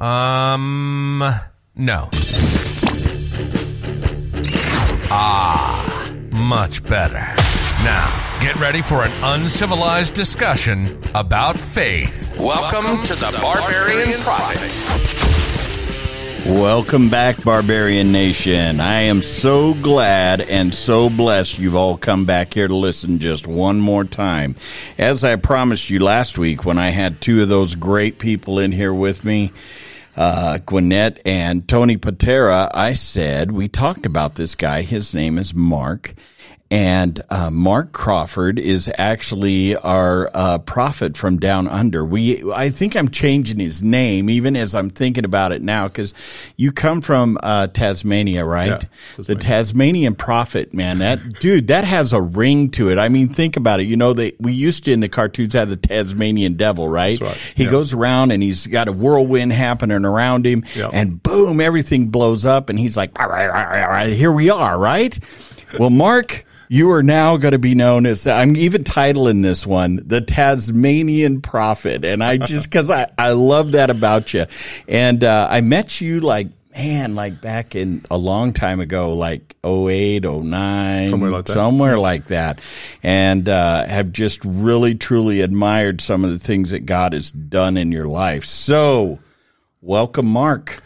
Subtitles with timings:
[0.00, 1.24] Um,
[1.76, 2.08] no.
[5.10, 7.26] Ah, much better.
[7.84, 12.34] Now, get ready for an uncivilized discussion about faith.
[12.38, 15.63] Welcome, to the Barbarian Prophets.
[16.46, 18.78] Welcome back, Barbarian Nation.
[18.78, 23.46] I am so glad and so blessed you've all come back here to listen just
[23.46, 24.56] one more time.
[24.98, 28.72] As I promised you last week when I had two of those great people in
[28.72, 29.52] here with me,
[30.18, 34.82] uh, Gwinnett and Tony Patera, I said, we talked about this guy.
[34.82, 36.12] His name is Mark.
[36.74, 42.04] And uh, Mark Crawford is actually our uh, prophet from down under.
[42.04, 46.14] We, I think I'm changing his name even as I'm thinking about it now because
[46.56, 48.82] you come from uh, Tasmania, right?
[49.16, 50.98] Yeah, The Tasmanian prophet, man.
[50.98, 52.98] That dude, that has a ring to it.
[52.98, 53.84] I mean, think about it.
[53.84, 57.20] You know, they we used to in the cartoons have the Tasmanian devil, right?
[57.20, 57.52] Right.
[57.54, 57.70] He Yeah.
[57.70, 60.90] goes around and he's got a whirlwind happening around him, Yeah.
[60.92, 64.32] and boom, everything blows up, and he's like, "All right, all right, all right, here
[64.32, 65.16] we are, right?
[65.78, 66.44] Well, Mark.
[66.68, 71.40] You are now going to be known as, I'm even titling this one, the Tasmanian
[71.42, 72.04] Prophet.
[72.04, 74.46] And I just, cause I, I love that about you.
[74.88, 79.54] And, uh, I met you like, man, like back in a long time ago, like
[79.64, 81.52] 08, 09, Somewhere like that.
[81.52, 82.60] somewhere like that.
[83.02, 87.76] And, uh, have just really, truly admired some of the things that God has done
[87.76, 88.44] in your life.
[88.44, 89.18] So,
[89.82, 90.82] welcome, Mark.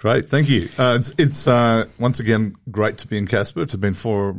[0.00, 0.66] Great, thank you.
[0.78, 3.60] Uh, it's it's uh, once again great to be in Casper.
[3.60, 4.34] It's been for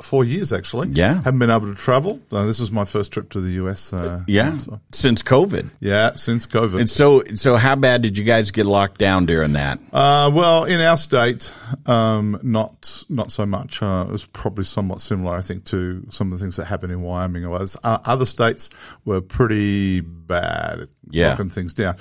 [0.00, 0.90] four years actually.
[0.90, 1.14] Yeah.
[1.24, 2.20] haven't been able to travel.
[2.30, 3.92] Uh, this is my first trip to the US.
[3.92, 4.56] Uh, Yeah.
[4.58, 5.70] so- Since COVID.
[5.80, 6.78] yeah, since COVID.
[6.78, 9.80] And so, so how bad did you guys get locked down during that?
[9.92, 11.52] Uh, well, in our state,
[11.86, 13.82] um, not not so much.
[13.82, 16.92] Uh, it was probably somewhat similar, I think, to some of the things that happened
[16.92, 17.76] in Wyoming or others.
[17.82, 18.70] Uh, other states
[19.04, 21.30] were pretty bad at Yeah.
[21.30, 21.96] locking things down.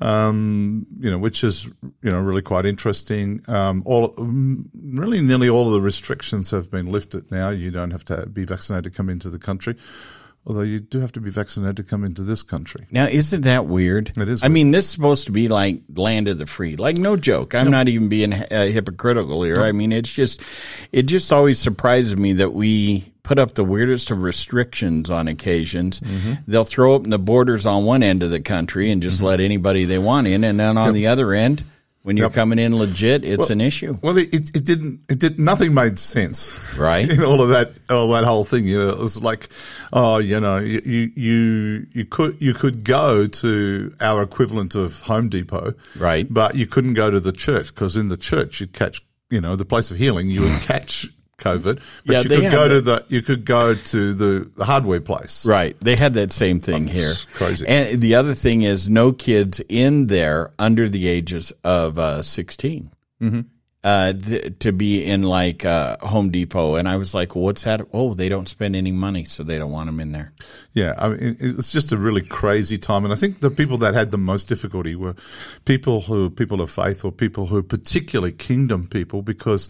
[0.00, 1.66] Um, you know, which is
[2.02, 3.42] you know really quite interesting.
[3.46, 7.50] Um, all mm, really nearly all of the restrictions have been lifted now.
[7.50, 9.76] You don't have to be vaccinated to come into the country.
[10.46, 12.86] Although you do have to be vaccinated to come into this country.
[12.90, 14.12] Now, isn't that weird?
[14.16, 16.76] It is I mean, this is supposed to be like land of the free.
[16.76, 17.54] Like, no joke.
[17.54, 19.62] I'm not even being uh, hypocritical here.
[19.62, 20.42] I mean, it's just,
[20.92, 25.98] it just always surprises me that we put up the weirdest of restrictions on occasions.
[26.00, 26.34] Mm-hmm.
[26.46, 29.86] They'll throw open the borders on one end of the country and just let anybody
[29.86, 31.64] they want in, and then on the other end,
[32.04, 32.34] when you're Yep.
[32.34, 35.00] coming in legit, it's an issue, Well, it, it, didn't.
[35.08, 35.38] It did.
[35.38, 36.76] Nothing made sense.
[36.78, 37.08] right?
[37.10, 38.66] in all of that, all that whole thing.
[38.66, 39.48] You know, it was like,
[39.92, 45.00] oh, you know, you, you, you, you could, you could go to our equivalent of
[45.00, 45.72] Home Depot.
[45.96, 46.26] Right.
[46.32, 49.00] But you couldn't go to the church because in the church you'd catch,
[49.30, 51.80] you know, the place of healing, you would catch COVID.
[52.06, 55.46] But Yeah, you could go to the, you could go to the, the hardware place.
[55.46, 55.76] Right.
[55.80, 57.14] They had that same thing here.
[57.34, 57.66] crazy.
[57.66, 62.90] And the other thing is no kids in there under the ages of uh, 16.
[63.22, 63.40] Mm-hmm.
[63.82, 67.82] Uh, th- to be in like uh, Home Depot, and I was like, "What's that?"
[67.92, 70.32] Oh, they don't spend any money, so they don't want them in there.
[70.74, 73.94] Yeah, I mean, it's just a really crazy time, and I think the people that
[73.94, 75.14] had the most difficulty were
[75.64, 79.68] people who people of faith or people who particularly kingdom people because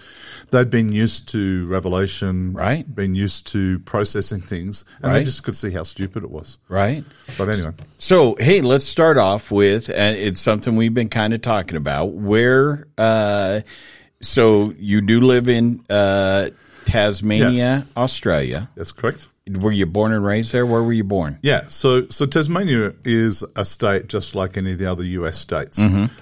[0.50, 2.86] they'd been used to revelation, Right.
[2.94, 5.18] Been used to processing things, and Right.
[5.18, 6.56] they just could see how stupid it was.
[6.70, 7.04] Right.
[7.36, 11.42] But anyway, So, hey, let's start off with, and it's something we've been kind of
[11.42, 12.12] talking about.
[12.14, 13.60] Where, uh,
[14.22, 16.48] so you do live in uh,
[16.86, 18.70] Tasmania, Australia.
[18.74, 19.28] that's correct.
[19.46, 20.64] Were you born and raised there?
[20.64, 21.38] Where were you born?
[21.42, 25.78] Yeah, so so Tasmania is a state just like any of the other US states.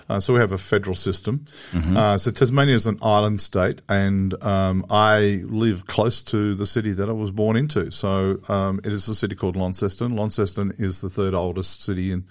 [0.08, 1.44] Uh, so we have a federal system.
[1.72, 6.90] Uh, so Tasmania is an island state, and um, I live close to the city
[6.94, 7.92] that I was born into.
[7.92, 10.16] So um, it is a city called Launceston.
[10.16, 12.24] Launceston is the third oldest city in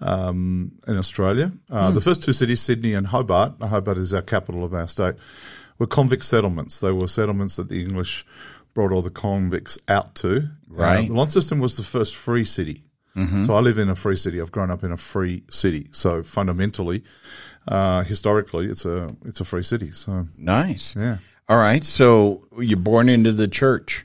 [0.00, 1.50] um, in Australia.
[1.68, 5.16] Uh, The first two cities, Sydney and Hobart, Hobart is our capital of our state,
[5.78, 6.78] were convict settlements.
[6.78, 8.24] They were settlements that the English
[8.74, 10.48] brought all the convicts out to.
[10.68, 11.10] Right.
[11.10, 12.84] Uh, Launceston was the first free city.
[13.44, 14.40] So I live in a free city.
[14.40, 15.88] I've grown up in a free city.
[15.92, 17.02] So fundamentally,
[17.68, 19.90] uh, historically, it's a it's a free city.
[19.90, 20.96] So Nice.
[20.96, 21.84] yeah, All right.
[21.84, 24.04] So you're born into the church.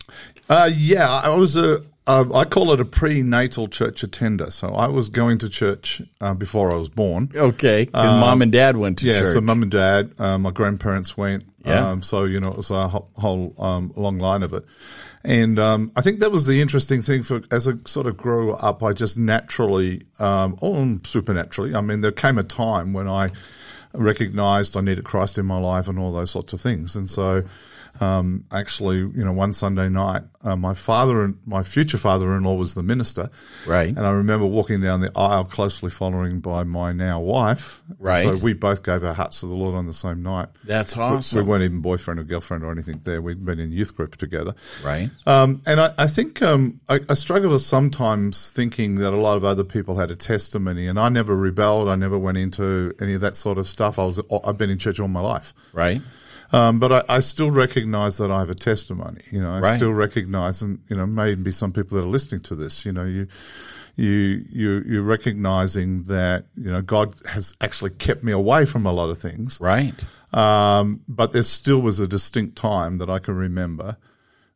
[0.50, 1.10] uh, yeah.
[1.10, 4.52] I was a uh, I call it a prenatal church attender.
[4.52, 7.32] So I was going to church uh, before I was born.
[7.36, 7.86] Okay.
[7.86, 9.16] Because mom and dad went to church.
[9.16, 9.34] Yeah, church.
[9.34, 11.46] so mom and dad, uh, my grandparents went.
[11.66, 11.90] Yeah.
[11.90, 14.66] Um, so, you know, it was a whole, whole um, long line of it.
[15.24, 18.54] And um, I think that was the interesting thing for as I sort of grew
[18.54, 23.32] up, I just naturally, um, or supernaturally, I mean, there came a time when I
[23.94, 26.96] recognized I needed Christ in my life and all those sorts of things.
[26.96, 27.42] And so
[28.02, 32.76] Um, actually, you know, one Sunday night, uh, my father and my future father-in-law was
[32.76, 33.30] the minister,
[33.66, 33.90] Right.
[33.90, 37.82] And I remember walking down the aisle, closely following by my now wife.
[37.98, 38.24] Right.
[38.24, 40.50] So we both gave our hearts to the Lord on the same night.
[40.64, 41.10] That's awesome.
[41.10, 41.48] We awesome.
[41.48, 43.22] weren't even boyfriend or girlfriend or anything there.
[43.22, 44.54] We'd been in youth group together.
[44.84, 45.10] right.
[45.26, 49.38] Um, and I, I think um, I, I struggle with sometimes thinking that a lot
[49.38, 51.88] of other people had a testimony, and I never rebelled.
[51.90, 53.98] I never went into any of that sort of stuff.
[54.00, 56.02] I was I've been in church all my life, Right.
[56.54, 59.22] Um, but I, I still recognise that I have a testimony.
[59.32, 59.76] You know, I Right.
[59.78, 63.04] still recognise, and you know, maybe some people that are listening to this, you know,
[63.06, 63.28] you.
[63.98, 68.92] You you you're recognizing that you know God has actually kept me away from a
[68.92, 69.96] lot of things, Right.
[70.34, 73.96] um, but there still was a distinct time that I can remember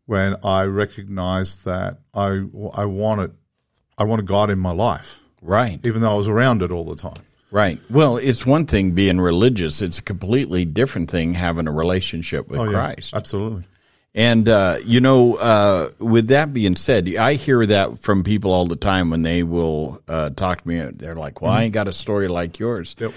[0.06, 2.44] when I recognized that I,
[2.74, 3.32] I wanted,
[3.98, 5.80] I wanted God in my life, Right.
[5.86, 7.24] even though I was around it all the time.
[7.52, 7.80] Right.
[7.90, 9.82] Well, it's one thing being religious.
[9.82, 13.14] It's a completely different thing having a relationship with Oh, yeah, Christ.
[13.16, 13.64] absolutely.
[14.16, 18.66] And uh, you know, uh, with that being said, I hear that from people all
[18.66, 20.80] the time when they will uh, talk to me.
[20.80, 23.12] They're like, "Well, I ain't got a story like yours." Yep.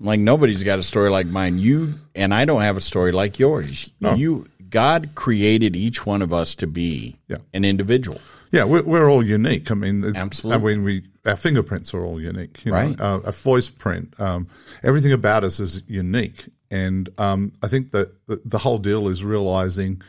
[0.00, 1.58] I'm like, nobody's got a story like mine.
[1.58, 3.92] You and I don't have a story like yours.
[4.00, 4.14] No.
[4.14, 7.36] You, God created each one of us to be Yeah.
[7.52, 8.18] an individual.
[8.50, 9.70] Yeah, we're, we're all unique.
[9.70, 10.72] I mean, Absolutely.
[10.72, 12.64] I mean, we our fingerprints are all unique.
[12.64, 12.98] You Right.
[12.98, 13.04] Know?
[13.04, 14.48] Uh, a voice print, um,
[14.82, 19.24] everything about us is unique, and um, I think that the, the whole deal is
[19.24, 20.02] realizing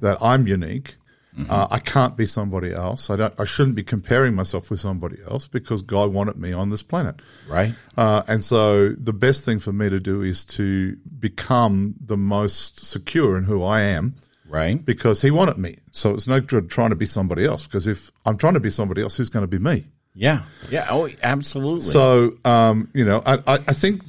[0.00, 0.96] that I'm unique.
[1.38, 1.48] Mm-hmm.
[1.48, 3.08] Uh, I can't be somebody else.
[3.08, 3.32] I don't.
[3.38, 7.22] I shouldn't be comparing myself with somebody else because God wanted me on this planet.
[7.48, 7.72] Right.
[7.96, 12.84] Uh, and so the best thing for me to do is to become the most
[12.84, 14.16] secure in who I am
[14.48, 14.84] Right.
[14.84, 15.76] because he wanted me.
[15.92, 18.70] So it's no good trying to be somebody else because if I'm trying to be
[18.70, 19.86] somebody else, who's going to be me?
[20.14, 20.44] Yeah.
[20.70, 20.86] Yeah.
[20.90, 21.80] Oh, absolutely.
[21.80, 24.02] So, um, you know, I, I, I think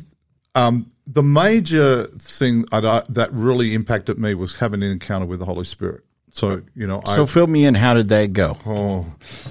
[0.56, 5.46] um, the major thing I, that really impacted me was having an encounter with the
[5.46, 6.04] Holy Spirit.
[6.34, 7.76] So, you know, I, so fill me in.
[7.76, 8.58] How did that go?
[8.66, 9.06] oh,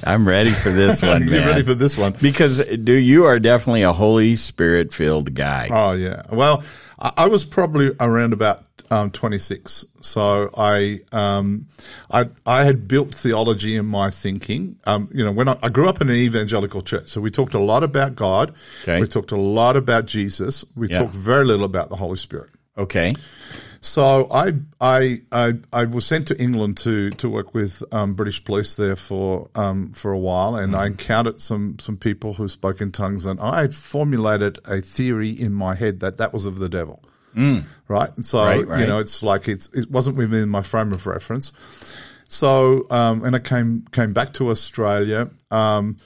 [0.05, 1.47] I'm ready for this one, you man.
[1.47, 2.17] ready for this one?
[2.23, 5.69] because do you are definitely a Holy Spirit filled guy.
[5.71, 6.23] Oh yeah.
[6.31, 6.65] Well,
[6.99, 9.85] I, I was probably around about um, 26.
[10.01, 11.69] So I, um,
[12.11, 14.77] I, I had built theology in my thinking.
[14.85, 17.55] Um, you know, when I, I grew up in an evangelical church, so we talked
[17.55, 18.55] a lot about God.
[18.83, 19.01] Okay.
[19.01, 20.65] We talked a lot about Jesus.
[20.75, 21.01] We Yeah.
[21.01, 22.51] talked very little about the Holy Spirit.
[22.79, 23.15] Okay.
[23.83, 28.45] So I, I, I, I was sent to England to to work with um, British
[28.45, 30.83] police there for um, for a while, and Mm-hmm.
[30.83, 35.31] I encountered some some people who spoke in tongues, and I had formulated a theory
[35.31, 37.03] in my head that that was of the devil.
[37.89, 38.47] Right, and so Mm.
[38.47, 38.81] Right, right.
[38.81, 41.53] you know, it's like it's it wasn't within my frame of reference.
[42.29, 45.31] So, um, and I came came back to Australia.
[45.51, 45.97] Um,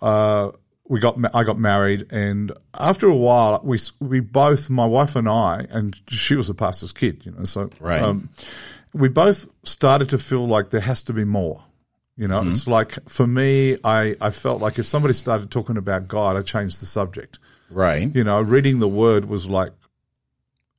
[0.00, 0.52] uh,
[0.88, 5.28] we got I got married, and after a while, we we both my wife and
[5.28, 8.02] I, and she was a pastor's kid, you know, so Right.
[8.02, 8.28] Um,
[8.92, 11.62] we both started to feel like there has to be more.
[12.16, 16.06] You know, it's like for me, I I felt like if somebody started talking about
[16.06, 17.38] God, I changed the subject.
[17.70, 18.14] Right.
[18.14, 19.72] You know, reading the Word was like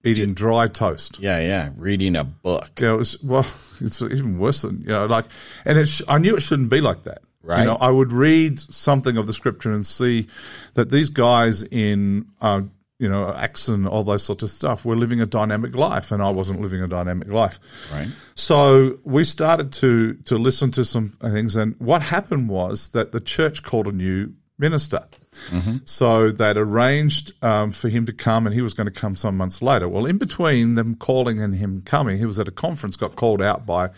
[0.04, 1.20] eating dry toast.
[1.20, 1.40] Yeah.
[1.40, 1.70] Yeah.
[1.76, 2.80] Reading a book.
[2.80, 3.46] Yeah, it was well.
[3.84, 5.26] It's even worse than you know, like,
[5.66, 6.04] and it's.
[6.08, 7.24] I knew it shouldn't be like that.
[7.44, 7.62] Right.
[7.62, 10.28] You know, I would read something of the scripture and see
[10.76, 12.62] that these guys in, uh,
[13.00, 16.22] you know, Acts and all those sorts of stuff were living a dynamic life, and
[16.22, 17.60] I wasn't living a dynamic life.
[17.92, 18.10] Right.
[18.36, 23.20] So we started to to listen to some things, and what happened was that the
[23.20, 25.06] church called a new minister.
[25.86, 29.36] So they'd arranged um, for him to come, and he was going to come some
[29.36, 29.90] months later.
[29.90, 33.42] Well, in between them calling and him coming, he was at a conference, got called
[33.42, 33.90] out by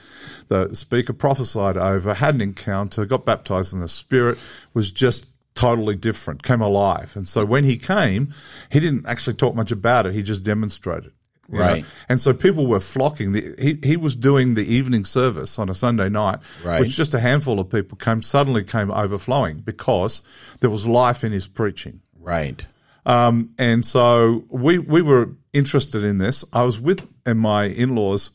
[0.48, 4.40] the speaker, prophesied over, had an encounter, got baptized in the Spirit,
[4.74, 7.16] was just totally different, came alive.
[7.16, 8.34] And so when he came,
[8.72, 11.12] he didn't actually talk much about it; he just demonstrated.
[11.52, 11.64] You know.
[11.66, 11.86] Right.
[12.10, 13.34] And so people were flocking.
[13.34, 16.82] The, he, he was doing the evening service on a Sunday night, Right.
[16.82, 20.24] which just a handful of people came suddenly came overflowing because
[20.62, 22.02] there was life in his preaching.
[22.20, 22.66] Right.
[23.06, 26.46] Um, and so we we were interested in this.
[26.54, 28.32] I was with my in laws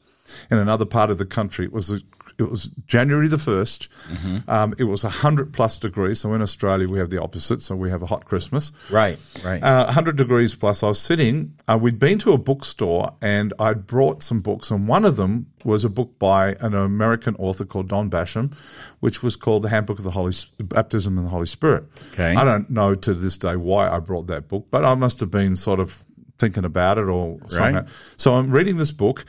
[0.51, 1.65] in another part of the country.
[1.65, 2.01] It was a,
[2.39, 3.89] it was January the 1st
[4.49, 6.21] Um, it was hundred plus degrees.
[6.21, 7.63] So in Australia we have the opposite.
[7.63, 8.73] So we have a hot Christmas.
[8.91, 9.19] Right.
[9.45, 9.63] Right.
[9.63, 10.83] Uh, 100 degrees plus.
[10.83, 14.87] I was sitting, uh, we'd been to a bookstore and I'd brought some books, and
[14.89, 18.55] one of them was a book by an American author called Don Basham,
[19.01, 21.85] which was called The Handbook of the Holy Baptism and the Holy Spirit.
[22.13, 22.35] Okay.
[22.37, 25.31] I don't know to this day why I brought that book, but I must have
[25.33, 26.05] been sort of
[26.39, 27.81] thinking about it or somehow.
[28.17, 29.25] So I'm reading this book,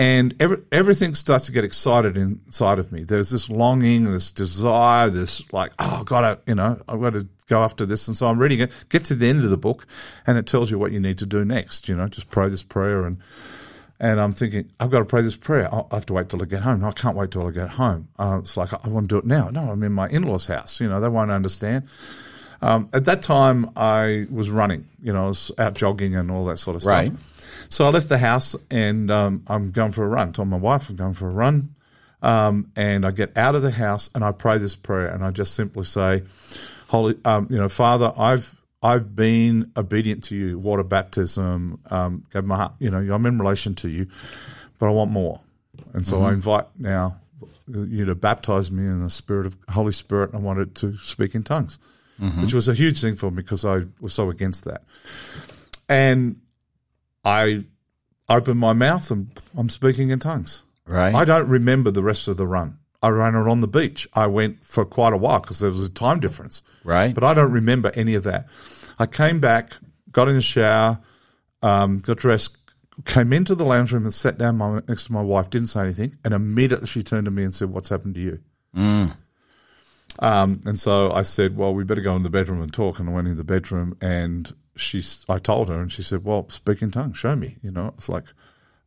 [0.00, 3.04] and every, everything starts to get excited inside of me.
[3.04, 7.28] There's this longing, this desire, this like, oh God, I, you know, I've got to
[7.48, 8.08] go after this.
[8.08, 8.72] And so I'm reading it.
[8.88, 9.86] Get to the end of the book,
[10.26, 11.86] and it tells you what you need to do next.
[11.86, 13.18] You know, just pray this prayer and.
[14.02, 15.68] And I'm thinking, I've got to pray this prayer.
[15.70, 16.82] I have to wait till I get home.
[16.82, 18.08] I can't wait till I get home.
[18.18, 19.50] Uh, it's like, I want to do it now.
[19.50, 20.80] No, I'm in my in law's house.
[20.80, 21.86] You know, they won't understand.
[22.62, 24.88] Um, at that time, I was running.
[25.02, 26.92] You know, I was out jogging and all that sort of stuff.
[26.92, 27.12] Right.
[27.70, 30.32] So I left the house and um, I'm going for a run.
[30.32, 31.74] Told my wife I'm going for a run.
[32.22, 35.30] Um, and I get out of the house and I pray this prayer and I
[35.30, 36.22] just simply say,
[36.88, 42.44] Holy, um, you know, Father, I've I've been obedient to you, water baptism, um, gave
[42.44, 44.06] my heart, you know, I'm in relation to you,
[44.78, 45.40] but I want more.
[45.92, 47.16] And so I invite now
[47.68, 50.34] you to baptize me in the spirit of Holy Spirit.
[50.34, 51.78] I wanted to speak in tongues,
[52.40, 54.82] which was a huge thing for me because I was so against that.
[55.88, 56.40] And
[57.24, 57.64] I
[58.28, 60.62] opened my mouth and I'm speaking in tongues.
[60.86, 61.14] Right.
[61.14, 62.78] I don't remember the rest of the run.
[63.02, 64.06] I ran it on the beach.
[64.12, 66.62] I went for quite a while because there was a time difference.
[66.84, 67.14] Right.
[67.14, 68.48] But I don't remember any of that.
[68.98, 69.72] I came back,
[70.12, 71.00] got in the shower,
[71.62, 72.58] um, got dressed,
[73.06, 75.80] came into the lounge room and sat down my, next to my wife, didn't say
[75.80, 78.38] anything, and immediately she turned to me and said, What's happened to you?
[80.18, 82.98] Um, and so I said, Well, we better go in the bedroom and talk.
[82.98, 86.48] And I went in the bedroom and she, I told her, and she said, Well,
[86.50, 87.56] speak in tongues, show me.
[87.62, 88.24] You know, it's like,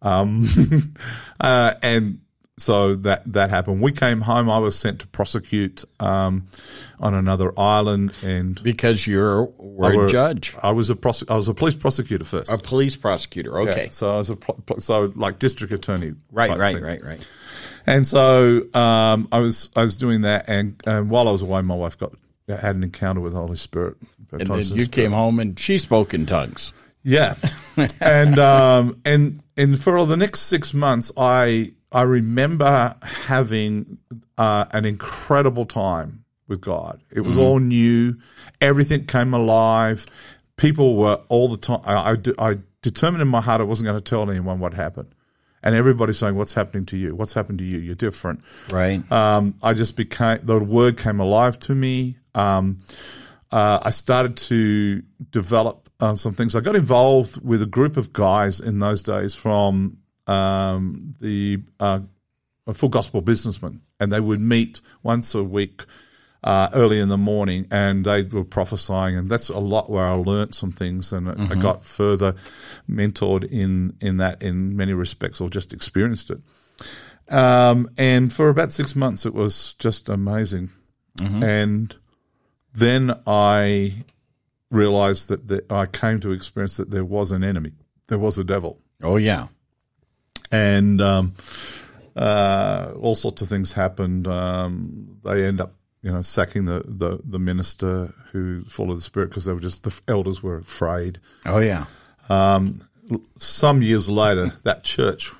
[0.02, 0.46] um,
[1.40, 2.20] uh, and
[2.60, 3.82] so that that happened.
[3.82, 4.50] We came home.
[4.50, 6.46] I was sent to prosecute um,
[7.00, 11.32] on another island, and because you're were I a were- judge, I was a prosec-
[11.32, 12.52] I was a police prosecutor first.
[12.52, 13.58] a police prosecutor.
[13.60, 13.86] Okay.
[13.86, 16.14] Yeah, so I was a pro- so like district attorney.
[16.32, 16.84] Right, right, thing.
[16.84, 17.28] right, right.
[17.86, 21.62] And so um, I was I was doing that, and, and while I was away,
[21.62, 22.14] my wife got
[22.48, 23.98] had an encounter with the Holy Spirit.
[24.32, 24.92] And then you Spirit.
[24.92, 26.74] came home and she spoke in tongues.
[27.04, 27.36] Yeah,
[28.00, 33.98] and um, and and for the next six months, I I remember having
[34.38, 37.02] uh, an incredible time with God.
[37.12, 38.18] It was all new.
[38.62, 40.06] Everything came alive.
[40.58, 41.82] People were all the time.
[41.86, 45.14] I, I, I determined in my heart I wasn't going to tell anyone what happened.
[45.64, 47.16] And everybody's saying, "What's happening to you?
[47.16, 47.80] What's happened to you?
[47.80, 49.00] You're different." Right.
[49.12, 52.18] um, I just became the word came alive to me.
[52.36, 52.78] Um,
[53.52, 56.56] uh, I started to develop um, some things.
[56.56, 62.00] I got involved with a group of guys in those days from um, the uh,
[62.74, 65.86] Full Gospel Businessmen, and they would meet once a week.
[66.44, 70.12] Uh, early in the morning, and they were prophesying, and that's a lot where I
[70.12, 72.36] learnt some things, and I got further
[72.90, 76.42] mentored in in that in many respects, or just experienced it.
[77.34, 80.70] Um, and for about six months, it was just amazing.
[81.44, 81.96] And
[82.74, 84.04] then I
[84.70, 87.72] realized that the, I came to experience that there was an enemy,
[88.08, 89.48] there was a devil, oh yeah.
[90.52, 91.34] and um,
[92.16, 94.28] uh, all sorts of things happened.
[94.28, 95.74] Um, they end up,
[96.04, 99.84] you know, sacking the, the, the minister who followed the spirit because they were just
[99.84, 101.20] the elders were afraid.
[101.46, 101.86] Oh yeah.
[103.38, 105.32] Some years later, that church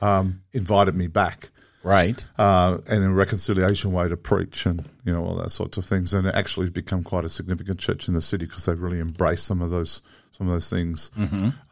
[0.00, 1.50] um, invited me back.
[1.82, 2.24] Right.
[2.36, 5.84] uh, and in a reconciliation way to preach and you know all that sorts of
[5.84, 6.14] things.
[6.14, 9.42] And it actually become quite a significant church in the city because they really embrace
[9.42, 11.12] some of those some of those things,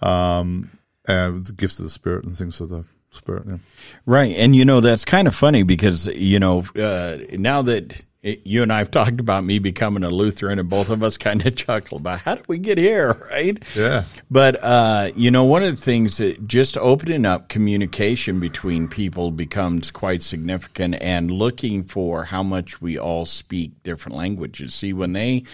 [0.02, 0.70] um,
[1.06, 3.44] and the gifts of the spirit and things of the spirit.
[3.46, 3.58] Yeah.
[4.06, 4.34] Right.
[4.36, 8.62] And, you know, that's kind of funny because, you know, uh, now that it, you
[8.62, 11.54] and I have talked about me becoming a Lutheran and both of us kind of
[11.56, 13.62] chuckle about how did we get here, right?
[13.76, 14.04] Yeah.
[14.30, 19.30] But, uh, you know, one of the things that just opening up communication between people
[19.30, 24.74] becomes quite significant and looking for how much we all speak different languages.
[24.74, 25.44] See, when they,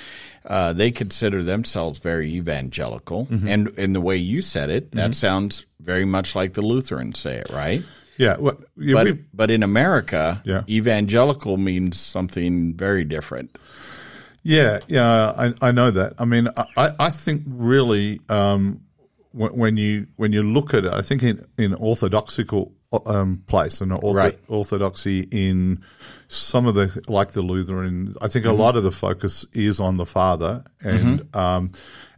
[0.47, 5.67] uh, they consider themselves very evangelical and in the way you said it, that sounds
[5.81, 7.83] very much like the Lutherans say it, right?
[8.21, 10.63] Yeah, well, yeah, But we, but in America, Yeah.
[10.69, 13.57] evangelical means something very different.
[14.43, 15.33] yeah, yeah.
[15.63, 16.13] I, I know that.
[16.19, 18.81] I mean, I- I, think really um,
[19.33, 22.73] when, when you when you look at it, I think in in orthodoxical
[23.07, 24.39] um, place and ortho, Right.
[24.49, 25.81] orthodoxy in
[26.29, 29.97] some of the like the Lutheran, I think a lot of the focus is on
[29.97, 31.71] the Father and um,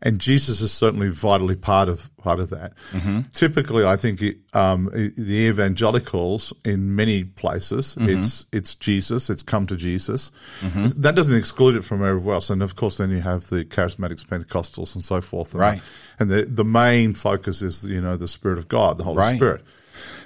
[0.05, 2.73] and Jesus is certainly vitally part of part of that.
[3.33, 9.67] Typically, I think it, um, the evangelicals in many places it's it's Jesus, it's come
[9.67, 10.31] to Jesus.
[10.63, 14.27] That doesn't exclude it from everywhere else, and of course, then you have the charismatics,
[14.27, 15.53] Pentecostals, and so forth.
[15.53, 15.83] And Right.
[16.19, 19.37] and the the main focus is you know the Spirit of God, the Holy Right.
[19.37, 19.63] Spirit.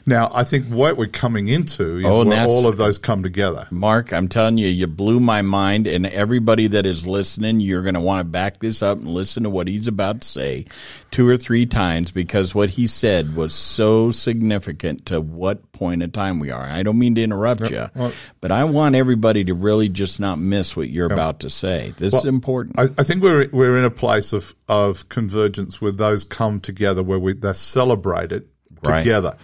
[0.08, 3.66] Now, I think what we're coming into is Oh, where all of those come together.
[3.72, 7.94] Mark, I'm telling you, you blew my mind, and everybody that is listening, you're going
[7.94, 10.64] to want to back this up and listen to what he's about to say
[11.10, 16.10] two or three times because what he said was so significant to what point in
[16.12, 16.64] time we are.
[16.64, 20.38] I don't mean to interrupt you, Well- but I want everybody to really just not
[20.38, 21.94] miss what you're about to say.
[21.96, 22.78] This is important.
[22.78, 27.02] I, I think we're we're in a place of of convergence where those come together,
[27.02, 28.46] where we they're celebrated,
[28.84, 29.00] Right.
[29.00, 29.36] together.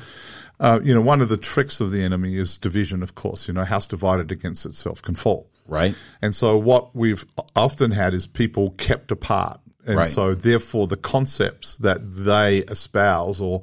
[0.61, 3.49] Uh, you know, one of the tricks of the enemy is division, of course.
[3.49, 5.49] You know, house divided against itself can fall.
[5.67, 5.95] Right.
[6.21, 7.25] And so what we've
[7.57, 9.61] often had is people kept apart.
[9.87, 10.07] And Right.
[10.09, 13.63] so therefore the concepts that they espouse or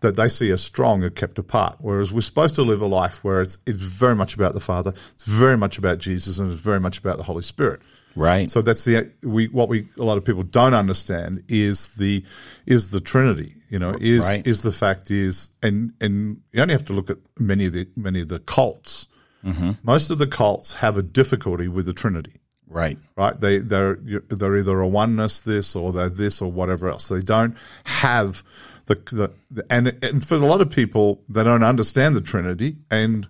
[0.00, 1.76] that they see as strong are kept apart.
[1.80, 4.92] Whereas we're supposed to live a life where it's, it's very much about the Father,
[5.14, 7.80] it's very much about Jesus, and it's very much about the Holy Spirit.
[8.16, 8.50] Right.
[8.50, 12.24] So that's the we what we a lot of people don't understand is the
[12.66, 13.54] is the Trinity.
[13.68, 14.46] You know, is Right.
[14.46, 17.88] is the fact is and and you only have to look at many of the
[17.96, 19.08] many of the cults.
[19.44, 19.72] Mm-hmm.
[19.82, 22.40] Most of the cults have a difficulty with the Trinity
[22.74, 22.98] right.
[23.16, 23.38] right?
[23.38, 23.96] They they're
[24.28, 27.08] they're either a oneness this or they're this or whatever else.
[27.08, 28.42] They don't have
[28.86, 32.76] the the, the and and for a lot of people they don't understand the Trinity,
[32.90, 33.26] and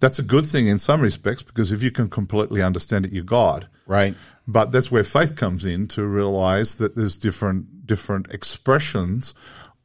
[0.00, 3.24] that's a good thing in some respects because if you can completely understand it, you're
[3.24, 3.68] God.
[3.86, 4.14] Right.
[4.46, 9.34] But that's where faith comes in to realize that there's different different expressions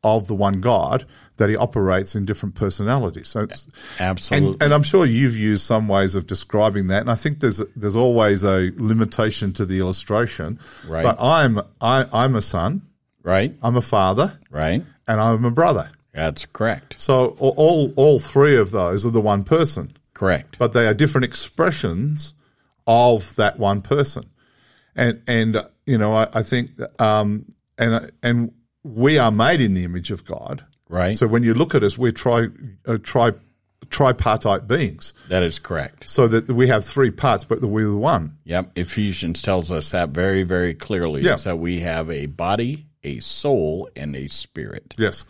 [0.03, 1.05] of the one God
[1.37, 3.27] that he operates in different personalities.
[3.29, 3.47] So
[3.99, 4.51] Absolutely.
[4.53, 7.61] and, and I'm sure you've used some ways of describing that, and I think there's
[7.75, 10.59] there's always a limitation to the illustration.
[10.87, 11.03] Right.
[11.03, 12.81] But I'm I, I'm a son,
[13.23, 13.55] right.
[13.61, 14.83] I'm a father, Right.
[15.07, 15.89] and I'm a brother.
[16.13, 16.99] That's correct.
[16.99, 20.57] So all all three of those are the one person, Correct.
[20.59, 22.33] but they are different expressions
[22.85, 24.23] of that one person.
[24.95, 27.45] And and you know I, I think um
[27.77, 28.51] and and
[28.83, 30.65] we are made in the image of God.
[30.89, 31.15] Right.
[31.15, 32.47] So when you look at us, we're tri
[32.85, 33.31] uh, tri
[33.89, 35.13] tripartite beings.
[35.29, 36.07] that is correct.
[36.07, 38.37] so that we have three parts, but we're one.
[38.43, 38.71] Yep.
[38.75, 41.21] Ephesians tells us that very, very clearly.
[41.21, 41.35] Yeah.
[41.35, 44.93] Is that we have a body, a soul, and a spirit.
[44.97, 45.25] Yes.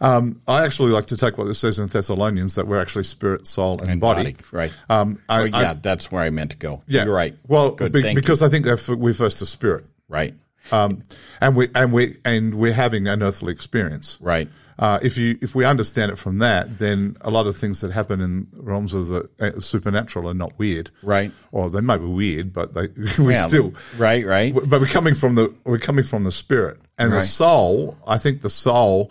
[0.00, 3.46] Um, I actually like to take what this says in Thessalonians that we're actually spirit,
[3.46, 4.36] soul, and, body.
[4.52, 4.72] Right.
[4.90, 6.82] Um, I, oh, I- yeah, that's where I meant to go.
[6.86, 7.04] yeah.
[7.04, 7.34] You're right.
[7.48, 7.92] Well, Good.
[7.92, 8.20] be- Thank you.
[8.20, 10.34] because I think that we're first a spirit, Right.
[10.72, 11.02] um,
[11.40, 14.18] and we and we and we're having an earthly experience.
[14.20, 14.48] Right.
[14.76, 17.92] Uh, if you if we understand it from that, then a lot of things that
[17.92, 21.30] happen in realms of the uh, supernatural are not weird, Right.
[21.52, 22.88] Or they might be weird, but they
[23.22, 24.26] we Yeah, still Right.
[24.26, 24.52] Right.
[24.52, 27.96] but we're coming from the we're coming from the spirit and the soul.
[28.06, 29.10] I think the soul,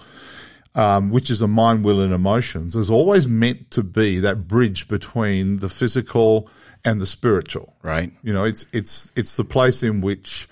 [0.75, 4.87] um, which is the mind, will, and emotions, is always meant to be that bridge
[4.87, 6.49] between the physical
[6.85, 7.75] and the spiritual.
[7.83, 8.11] Right.
[8.23, 10.47] You know, it's it's it's the place in which,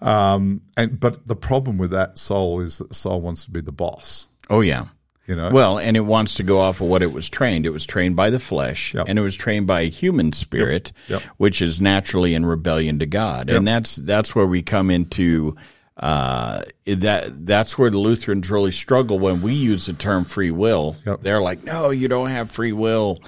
[0.00, 3.60] um, and but the problem with that soul is that the soul wants to be
[3.60, 4.28] the boss.
[4.50, 4.86] Oh, yeah.
[5.28, 7.64] You know, Well, and it wants to go off of what it was trained.
[7.64, 9.06] It was trained by the flesh, Yep.
[9.08, 11.22] and it was trained by a human spirit, Yep.
[11.36, 13.48] which is naturally in rebellion to God.
[13.48, 15.54] And that's that's where we come into
[16.02, 17.46] uh, that.
[17.46, 20.96] That's where the Lutherans really struggle when we use the term free will.
[21.06, 21.14] Yep.
[21.14, 21.22] Mm-hmm.
[21.22, 23.20] They're like, "No, you don't have free will."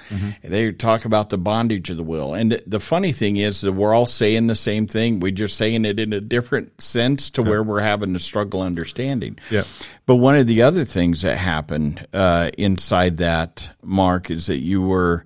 [0.43, 2.33] They talk about the bondage of the will.
[2.33, 5.21] And the funny thing is that we're all saying the same thing.
[5.21, 9.39] We're just saying it in a different sense to where we're having to struggle understanding.
[9.49, 9.63] Yeah.
[10.05, 14.81] But one of the other things that happened uh, inside that, Mark, is that you
[14.81, 15.23] were.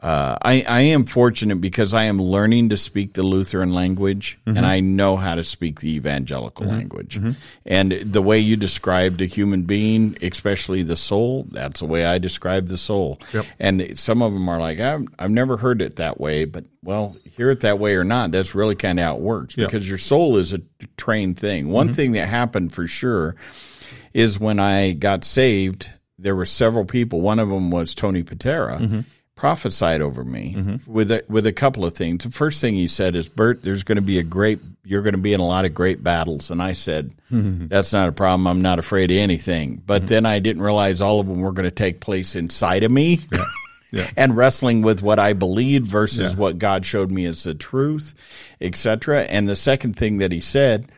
[0.00, 4.58] Uh, I, I am fortunate because I am learning to speak the Lutheran language and
[4.58, 4.64] mm-hmm.
[4.64, 6.76] I know how to speak the evangelical mm-hmm.
[6.76, 7.18] language.
[7.18, 7.32] Mm-hmm.
[7.66, 12.18] And the way you described a human being, especially the soul, that's the way I
[12.18, 13.18] describe the soul.
[13.34, 13.46] Yep.
[13.58, 17.16] And some of them are like, I've, I've never heard it that way, but well,
[17.24, 19.98] hear it that way or not, that's really kind of how it works because your
[19.98, 20.60] soul is a
[20.96, 21.70] trained thing.
[21.70, 23.34] One thing that happened for sure
[24.14, 27.20] is when I got saved, there were several people.
[27.20, 28.78] One of them was Tony Patera.
[29.38, 30.92] Prophesied over me mm-hmm.
[30.92, 32.24] with a, with a couple of things.
[32.24, 34.58] The first thing he said is, "Bert, there's going to be a great.
[34.84, 37.68] You're going to be in a lot of great battles." And I said, mm-hmm.
[37.68, 38.48] "That's not a problem.
[38.48, 40.08] I'm not afraid of anything." But mm-hmm.
[40.08, 43.20] then I didn't realize all of them were going to take place inside of me,
[43.92, 44.10] Yeah.
[44.16, 46.38] and wrestling with what I believed versus Yeah.
[46.40, 48.14] what God showed me as the truth,
[48.60, 49.22] etc.
[49.22, 50.90] And the second thing that he said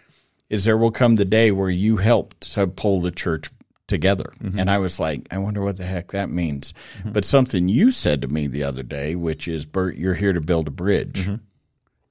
[0.48, 3.50] is there will come the day where you helped to pull the church
[3.90, 4.32] together.
[4.42, 4.58] Mm-hmm.
[4.58, 6.72] And I was like, I wonder what the heck that means.
[7.04, 10.40] But something you said to me the other day, which is, Bert, you're here to
[10.40, 11.24] build a bridge.
[11.24, 11.34] Mm-hmm.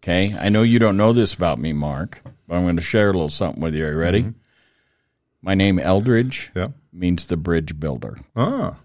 [0.03, 0.35] Okay.
[0.37, 3.13] I know you don't know this about me, Mark, but I'm going to share a
[3.13, 3.85] little something with you.
[3.87, 4.21] Are you ready?
[4.21, 4.37] Mm-hmm.
[5.41, 6.67] My name, Eldridge, yeah.
[6.93, 8.17] means the bridge builder.
[8.35, 8.77] Ah,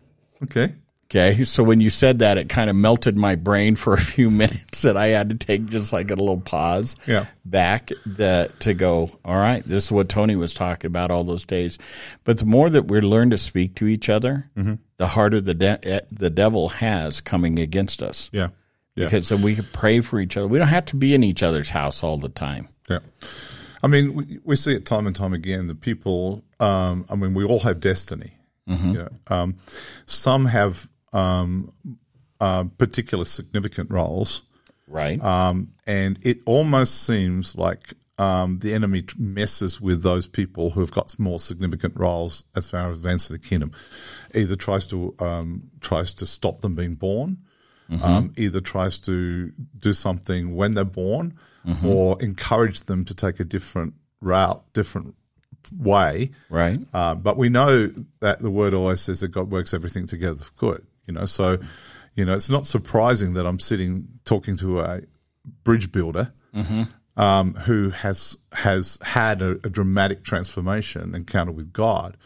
[0.42, 0.74] okay.
[1.04, 4.30] Okay, so when you said that, it kind of melted my brain for a few
[4.42, 7.26] minutes, and I had to take just like a little pause Yeah.
[7.44, 9.10] back the, to go.
[9.24, 11.78] All right, this is what Tony was talking about all those days.
[12.24, 14.74] But the more that we learn to speak to each other, Mm-hmm.
[14.96, 18.30] the harder the de- eh, the devil has coming against us.
[18.32, 18.48] Yeah.
[18.96, 19.04] Yeah.
[19.06, 20.46] Because then we can pray for each other.
[20.48, 22.68] We don't have to be in each other's house all the time.
[22.88, 23.00] Yeah.
[23.82, 25.66] I mean, we, we see it time and time again.
[25.66, 28.32] The people, um, I mean, we all have destiny.
[28.68, 28.92] Mm-hmm.
[28.92, 29.56] You know, um,
[30.06, 31.72] some have um,
[32.40, 34.42] uh, particular significant roles,
[34.86, 35.22] Right.
[35.24, 40.90] um, and it almost seems like um, the enemy messes with those people who have
[40.92, 43.72] got more significant roles as far as advance of the kingdom.
[44.34, 47.38] Either tries to um, tries to stop them being born,
[48.02, 51.34] um, either tries to do something when they're born,
[51.84, 55.14] or encourage them to take a different route, different
[55.76, 56.30] way.
[56.50, 56.78] Right.
[56.92, 60.52] Uh, but we know that the word always says that God works everything together for
[60.56, 60.86] good.
[61.06, 61.58] You know, so
[62.14, 65.00] you know it's not surprising that I'm sitting talking to a
[65.64, 66.32] bridge builder
[67.16, 72.16] um, who has has had a, a dramatic transformation encounter with God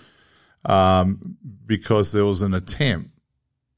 [0.65, 1.37] um,
[1.67, 3.11] because there was an attempt,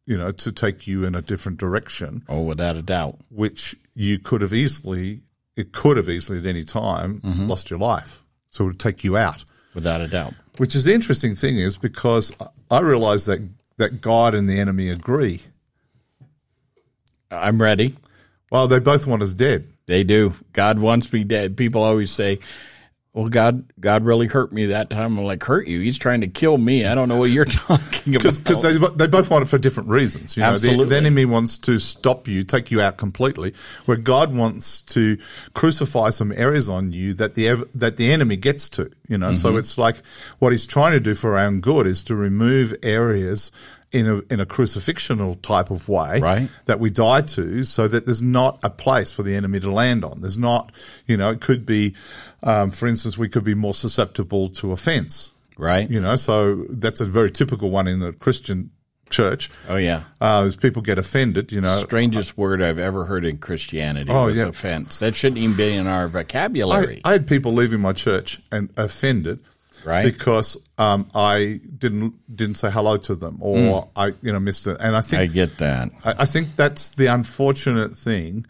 [0.06, 3.18] you know, to take you in a different direction, Oh, without a doubt.
[3.30, 5.20] which you could have easily,
[5.56, 8.24] it could have easily at any time lost your life.
[8.50, 9.44] So it would take you out.
[9.74, 10.34] Without a doubt.
[10.56, 12.32] Which is the interesting thing is because
[12.70, 13.40] I realize that
[13.80, 15.40] that God and the enemy agree.
[17.30, 17.96] I'm ready.
[18.50, 19.68] Well, they both want us dead.
[19.86, 20.34] They do.
[20.52, 21.56] God wants me dead.
[21.56, 22.38] People always say,
[23.12, 25.80] "Well, God, God really hurt me that time." I'm like, "Hurt you?
[25.80, 28.36] He's trying to kill me." I don't know what you're talking about.
[28.38, 30.36] because they, they both want it for different reasons.
[30.36, 30.84] You know, the, Absolutely.
[30.86, 33.54] the enemy wants to stop you, take you out completely,
[33.86, 35.18] where God wants to
[35.54, 38.90] crucify some areas on you that the that the enemy gets to.
[39.08, 39.34] You know, Mm-hmm.
[39.34, 39.96] so it's like
[40.38, 43.50] what he's trying to do for our own good is to remove areas.
[43.92, 46.48] In a, in a crucifixional type of way Right.
[46.66, 50.04] that we die to so that there's not a place for the enemy to land
[50.04, 50.20] on.
[50.20, 50.70] There's not,
[51.08, 51.96] you know, it could be,
[52.42, 55.32] um, for instance, we could be more susceptible to offense.
[55.58, 55.88] right?
[55.90, 58.70] You know, so that's a very typical one in the Christian
[59.10, 59.50] church.
[59.68, 60.04] Oh yeah.
[60.20, 61.76] Uh, as people get offended, you know.
[61.78, 64.46] Strangest word I've ever heard in Christianity Oh, was yeah.
[64.46, 65.00] offense.
[65.00, 69.40] That shouldn't even be in our vocabulary, I had people leaving my church and offended
[69.84, 70.04] right?
[70.04, 74.76] because um, I didn't didn't say hello to them or I you know missed it.
[74.80, 75.90] And I think I get that.
[76.04, 78.46] I, I think that's the unfortunate thing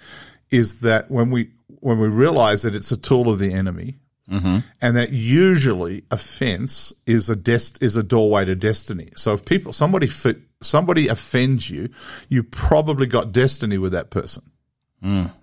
[0.50, 1.48] is that when we
[1.81, 3.99] when we realize that it's a tool of the enemy.
[4.31, 4.59] Mm-hmm.
[4.81, 9.09] And that usually offense is a dest is a doorway to destiny.
[9.16, 11.88] So if people somebody fit, somebody offends you,
[12.29, 14.50] you probably got destiny with that person.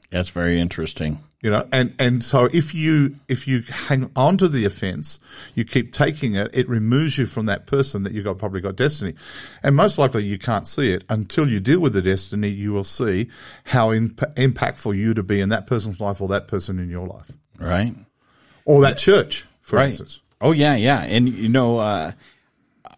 [0.10, 1.20] That's very interesting.
[1.42, 5.20] You know, and, and so if you if you hang on to the offence,
[5.54, 8.76] you keep taking it, it removes you from that person that you got probably got
[8.76, 9.14] destiny,
[9.62, 12.50] and most likely you can't see it until you deal with the destiny.
[12.50, 13.30] You will see
[13.66, 17.06] how imp- impactful you to be in that person's life or that person in your
[17.08, 17.94] life Right?
[18.66, 19.86] or that church, for Right.
[19.88, 20.22] instance.
[20.42, 21.04] Oh yeah, yeah.
[21.04, 22.14] And you know, uh,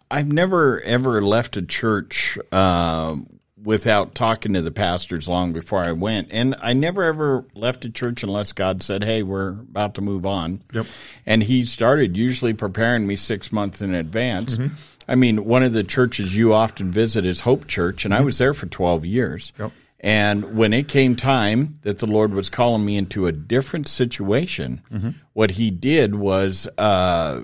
[0.09, 5.91] I've never ever left a church um, without talking to the pastors long before I
[5.91, 10.01] went, and I never ever left a church unless God said, "Hey, we're about to
[10.01, 10.85] move on." Yep.
[11.25, 14.57] And He started usually preparing me six months in advance.
[14.57, 14.75] Mm-hmm.
[15.07, 18.37] I mean, one of the churches you often visit is Hope Church, and I was
[18.37, 19.51] there for twelve years.
[19.51, 19.63] Mm-hmm.
[19.63, 19.71] Yep.
[20.01, 24.81] And when it came time that the Lord was calling me into a different situation,
[24.89, 25.09] Mm-hmm.
[25.33, 27.41] what He did was uh,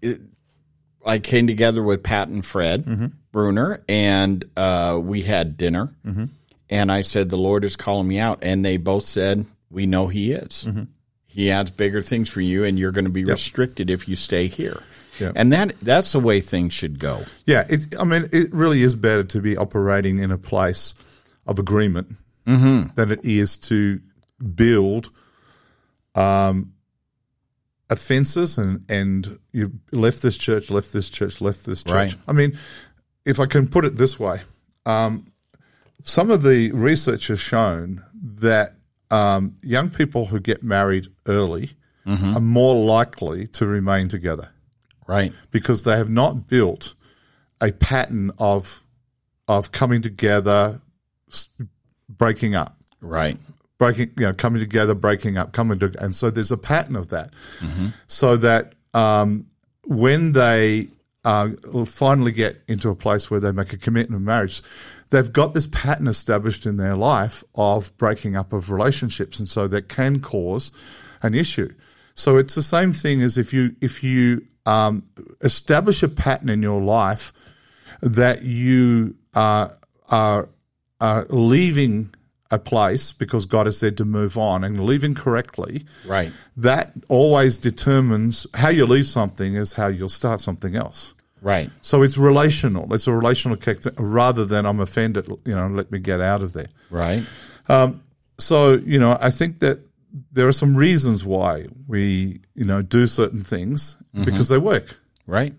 [0.00, 0.20] it,
[1.04, 3.06] I came together with Pat and Fred Mm-hmm.
[3.38, 5.94] Bruner, and uh, we had dinner.
[6.04, 6.24] Mm-hmm.
[6.70, 10.08] And I said, "The Lord is calling me out," and they both said, "We know
[10.08, 10.64] He is.
[10.66, 10.82] Mm-hmm.
[11.26, 14.48] He has bigger things for you, and you're going to be restricted if you stay
[14.48, 14.82] here."
[15.20, 15.34] Yep.
[15.36, 17.22] And that that's the way things should go.
[17.46, 20.96] Yeah, it, I mean, it really is better to be operating in a place
[21.46, 22.16] of agreement
[22.96, 24.00] than it is to
[24.56, 25.10] build
[26.16, 26.72] um,
[27.88, 31.94] offenses and and you left this church, left this church, left this church.
[31.94, 32.16] Right.
[32.26, 32.58] I mean,
[33.28, 34.40] if I can put it this way,
[34.86, 35.30] um,
[36.02, 38.02] some of the research has shown
[38.36, 38.74] that
[39.10, 41.70] um, young people who get married early
[42.06, 44.48] are more likely to remain together.
[45.06, 45.32] Right.
[45.50, 46.94] because they have not built
[47.60, 48.82] a pattern of
[49.46, 50.80] of coming together,
[52.08, 53.38] breaking up, Right.
[53.78, 57.08] breaking, you know, coming together, breaking up, coming to, and so there's a pattern of
[57.08, 57.30] that,
[58.06, 59.46] so that um,
[59.84, 60.88] when they
[61.24, 64.62] uh, will finally get into a place where they make a commitment of marriage,
[65.10, 69.66] they've got this pattern established in their life of breaking up of relationships, and so
[69.68, 70.72] that can cause
[71.22, 71.72] an issue.
[72.14, 75.04] So it's the same thing as if you if you um,
[75.40, 77.32] establish a pattern in your life
[78.00, 79.78] that you are
[80.10, 80.48] are,
[81.00, 82.14] are leaving
[82.50, 85.84] a place because God has said to move on and leaving correctly.
[86.06, 86.32] Right.
[86.56, 91.14] That always determines how you leave something is how you'll start something else.
[91.42, 91.70] Right.
[91.82, 92.92] So it's relational.
[92.94, 95.28] It's a relational character rather than I'm offended.
[95.44, 96.68] You know, let me get out of there.
[96.90, 97.22] Right.
[98.38, 99.80] So you know, I think that
[100.32, 104.98] there are some reasons why we you know do certain things because they work.
[105.26, 105.54] Right.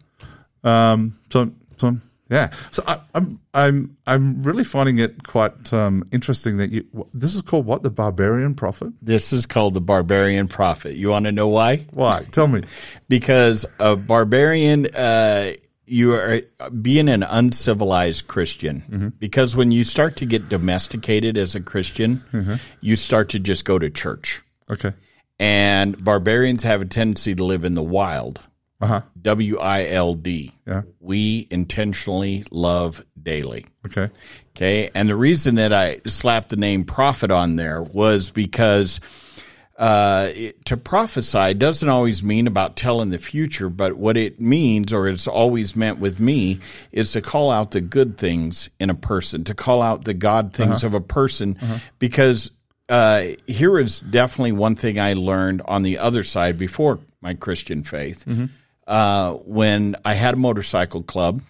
[0.63, 1.97] Um, so, so
[2.29, 2.51] Yeah.
[2.71, 6.85] So I, I'm I'm I'm really finding it quite um, interesting that you.
[7.13, 8.93] This is called what the barbarian prophet.
[9.01, 10.95] This is called the barbarian prophet.
[10.95, 11.77] You want to know why?
[11.91, 12.21] Why?
[12.31, 12.63] Tell me.
[13.09, 15.53] because a barbarian, uh,
[15.87, 16.41] you are
[16.81, 18.83] being an uncivilized Christian.
[19.17, 22.23] Because when you start to get domesticated as a Christian,
[22.79, 24.43] you start to just go to church.
[24.69, 24.93] Okay.
[25.39, 28.39] And barbarians have a tendency to live in the wild.
[28.81, 29.01] Uh huh.
[29.21, 30.53] W I L D.
[30.65, 30.83] Yeah.
[31.01, 33.65] We intentionally love daily.
[33.85, 34.09] Okay.
[34.55, 34.89] Okay.
[34.95, 38.99] And the reason that I slapped the name prophet on there was because
[39.77, 44.91] uh, it- to prophesy doesn't always mean about telling the future, but what it means,
[44.93, 46.59] or it's always meant with me,
[46.91, 50.53] is to call out the good things in a person, to call out the God
[50.53, 51.57] things of a person,
[51.99, 52.51] because
[52.89, 57.83] uh, here is definitely one thing I learned on the other side before my Christian
[57.83, 58.25] faith.
[58.89, 61.41] Uh, when I had a motorcycle club,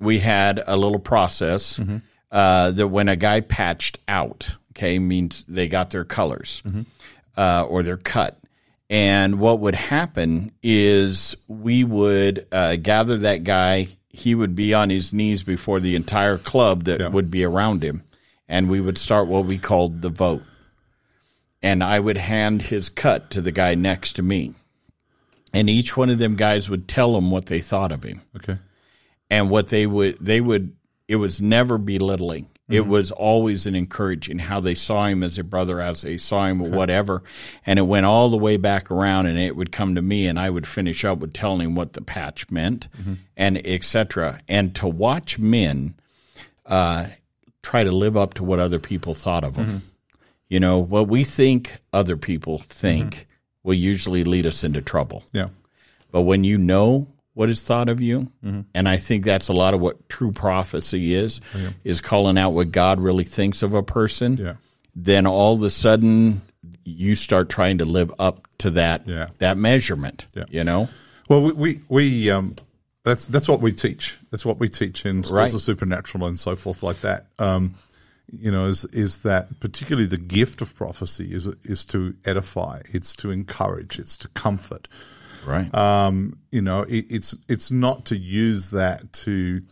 [0.00, 1.78] we had a little process
[2.32, 6.62] uh, that when a guy patched out, okay, means they got their colors
[7.36, 8.38] uh, or their cut.
[8.88, 13.88] And what would happen is we would uh, gather that guy.
[14.08, 17.08] He would be on his knees before the entire club that Yeah.
[17.08, 18.02] would be around him.
[18.48, 20.44] And we would start what we called the vote.
[21.62, 24.54] And I would hand his cut to the guy next to me.
[25.52, 28.20] And each one of them guys would tell him what they thought of him.
[28.36, 28.58] Okay.
[29.30, 30.74] and what they would they would
[31.08, 32.48] it was never belittling.
[32.68, 32.90] It mm-hmm.
[32.90, 36.60] was always an encouraging how they saw him as a brother as they saw him
[36.60, 37.22] or whatever.
[37.64, 40.38] And it went all the way back around and it would come to me and
[40.38, 43.14] i would finish up with telling him what the patch meant mm-hmm.
[43.36, 45.94] and etc and to watch men
[46.66, 47.06] uh,
[47.62, 49.78] try to live up to what other people thought of them mm-hmm.
[50.48, 53.28] you know what we think other people think
[53.66, 55.48] will usually lead us into trouble Yeah.
[56.12, 58.32] but when you know what is thought of you,
[58.74, 61.42] and I think that's a lot of what true prophecy is,
[61.84, 64.38] is calling out what God really thinks of a person.
[64.38, 64.54] Yeah.
[64.94, 66.40] Then all of a sudden,
[66.86, 69.26] you start trying to live up to that Yeah.
[69.38, 70.26] that measurement.
[70.34, 70.44] Yeah.
[70.50, 70.88] You know,
[71.28, 72.56] Well, we we, we um,
[73.02, 74.16] that's that's what we teach.
[74.30, 75.52] That's what we teach in schools Right.
[75.54, 77.26] of supernatural and so forth like that.
[77.38, 77.74] Um,
[78.32, 83.14] you know, is is that particularly the gift of prophecy is is to edify, it's
[83.16, 84.88] to encourage, it's to comfort.
[85.46, 85.72] right?
[85.74, 89.62] Um, you know, it, it's it's not to use that to,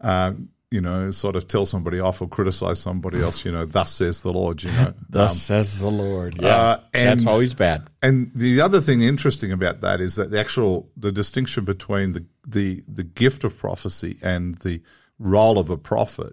[0.00, 0.32] uh,
[0.70, 3.44] you know, sort of tell somebody off or criticize somebody else.
[3.44, 4.62] You know, thus says the Lord.
[4.62, 6.40] You know, Thus says the Lord.
[6.40, 7.90] Yeah, uh, and- that's always bad.
[8.02, 12.24] And the other thing interesting about that is that the actual the distinction between the
[12.48, 14.80] the, the gift of prophecy and the
[15.18, 16.32] role of a prophet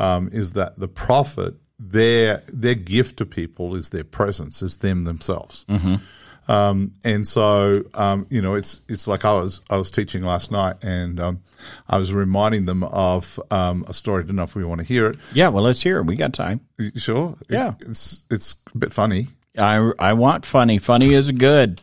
[0.00, 5.04] um, is that the prophet their their gift to people is their presence, is them
[5.04, 5.64] themselves.
[6.48, 10.50] Um, and so, um, you know, it's it's like I was I was teaching last
[10.50, 11.42] night, and um,
[11.88, 14.24] I was reminding them of um, a story.
[14.24, 15.18] I don't know if we want to hear it.
[15.32, 16.06] Yeah, well, let's hear it.
[16.06, 16.60] We got time.
[16.96, 17.68] Sure, Yeah.
[17.80, 19.28] It- it's it's a bit funny.
[19.60, 20.78] I I want funny.
[20.78, 21.80] Funny is good.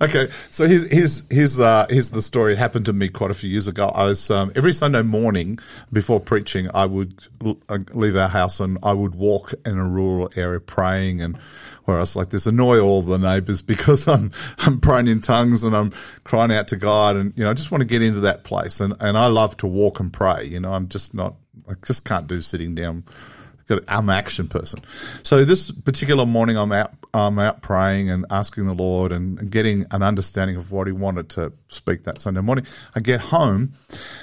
[0.00, 2.52] Okay, so here's here's here's uh, here's the story.
[2.52, 3.88] It happened to me quite a few years ago.
[3.88, 5.58] I was um, every Sunday morning
[5.92, 7.26] before preaching, I would
[7.68, 11.36] uh, leave our house and I would walk in a rural area praying, and
[11.84, 15.64] where I was like this, annoy all the neighbours because I'm I'm praying in tongues
[15.64, 15.92] and I'm
[16.24, 18.80] crying out to God, and you know I just want to get into that place,
[18.80, 20.44] and and I love to walk and pray.
[20.44, 21.36] You know, I'm just not
[21.68, 23.04] I just can't do sitting down.
[23.88, 24.80] I'm an action person.
[25.22, 29.50] So this particular morning, I'm out, I'm out praying and asking the Lord and, and
[29.50, 32.66] getting an understanding of what He wanted to speak that Sunday morning.
[32.94, 33.72] I get home,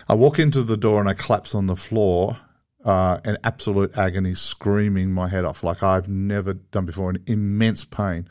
[0.07, 2.37] I walk into the door and I collapse on the floor,
[2.85, 7.85] uh, in absolute agony, screaming my head off like I've never done before, in immense
[7.85, 8.27] pain.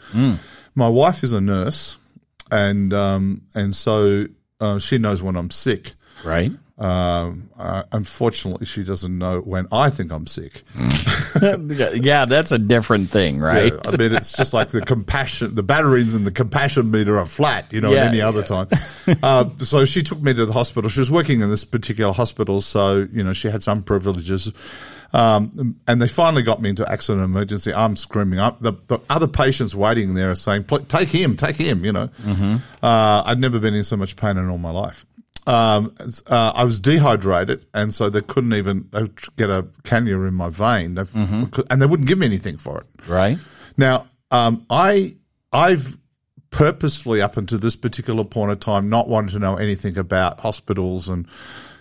[0.75, 1.99] My wife is a nurse,
[2.51, 4.27] and um, and so
[4.61, 5.95] uh, she knows when I'm sick.
[6.25, 6.53] Right?
[6.79, 10.63] Um, uh, unfortunately, she doesn't know when I think I'm sick.
[11.43, 13.73] yeah, that's a different thing, right?
[13.73, 17.27] Yeah, I mean, it's just like the compassion, the batteries and the compassion meter are
[17.27, 18.69] flat, you know, Yeah, at any other time.
[19.23, 20.89] Uh, so she took me to the hospital.
[20.89, 24.53] She was working in this particular hospital, so, you know, she had some privileges.
[25.13, 27.73] Um, and they finally got me into accident emergency.
[27.73, 28.61] I'm screaming up.
[28.61, 32.11] The, the other patients waiting there are saying, take him, take him, you know.
[32.83, 35.07] Uh, I'd never been in so much pain in all my life.
[35.49, 35.95] Um,
[36.27, 38.89] uh, I was dehydrated, and so they couldn't even
[39.37, 41.11] get a cannula in my vein, They've-
[41.71, 42.87] and they wouldn't give me anything for it.
[43.09, 43.39] Right?
[43.77, 45.17] Now, um, I
[45.53, 45.97] I've
[46.51, 51.09] purposefully up until this particular point of time not wanted to know anything about hospitals
[51.09, 51.27] and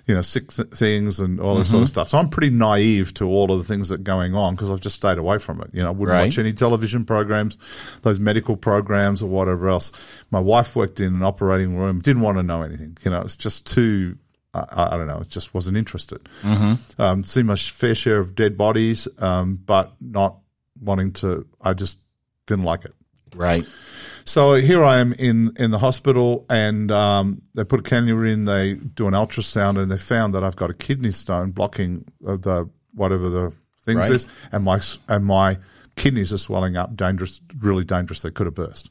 [0.08, 2.08] you know sick th- things and all this sort of stuff.
[2.10, 4.82] So I'm pretty naive to all of the things that are going on because I've
[4.82, 5.70] just stayed away from it.
[5.74, 6.24] You know, I wouldn't Right.
[6.26, 7.58] watch any television programs,
[8.04, 9.92] those medical programs or whatever else.
[10.32, 12.98] My wife worked in an operating room, didn't want to know anything.
[13.04, 14.16] You know, it's just too
[14.54, 16.24] I, I don't know, It just wasn't interested.
[16.42, 17.00] Mm-hmm.
[17.02, 20.38] Um, see my fair share of dead bodies, um, but not
[20.82, 21.46] wanting to.
[21.62, 22.00] I just
[22.48, 22.94] didn't like it.
[23.36, 23.66] Right.
[24.28, 28.44] So here I am in, in the hospital, and um, they put a cannula in.
[28.44, 32.36] They do an ultrasound, and they found that I've got a kidney stone blocking uh,
[32.36, 34.12] the whatever the things Right.
[34.12, 35.58] is, and my and my
[35.96, 38.22] kidneys are swelling up, dangerous, really dangerous.
[38.22, 38.90] They could have burst.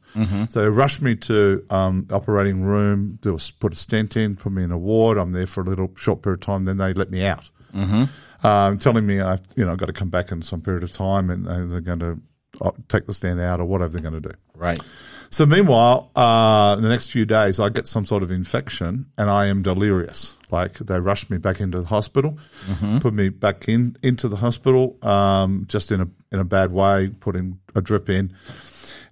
[0.48, 3.18] So they rushed me to um, operating room.
[3.22, 5.18] They put a stent in, put me in a ward.
[5.18, 6.64] I'm there for a little short period of time.
[6.64, 7.50] Then they let me out,
[8.42, 11.28] um, telling me I you know got to come back in some period of time,
[11.28, 12.18] and, and they're going to
[12.62, 14.34] uh, take the stent out or whatever they're going to do.
[14.54, 14.80] Right.
[15.30, 19.30] So meanwhile, uh, in the next few days, I get some sort of infection and
[19.30, 20.36] I am delirious.
[20.50, 22.38] Like they rushed me back into the hospital,
[23.00, 27.08] put me back in into the hospital, um, just in a in a bad way,
[27.20, 28.34] putting a drip in.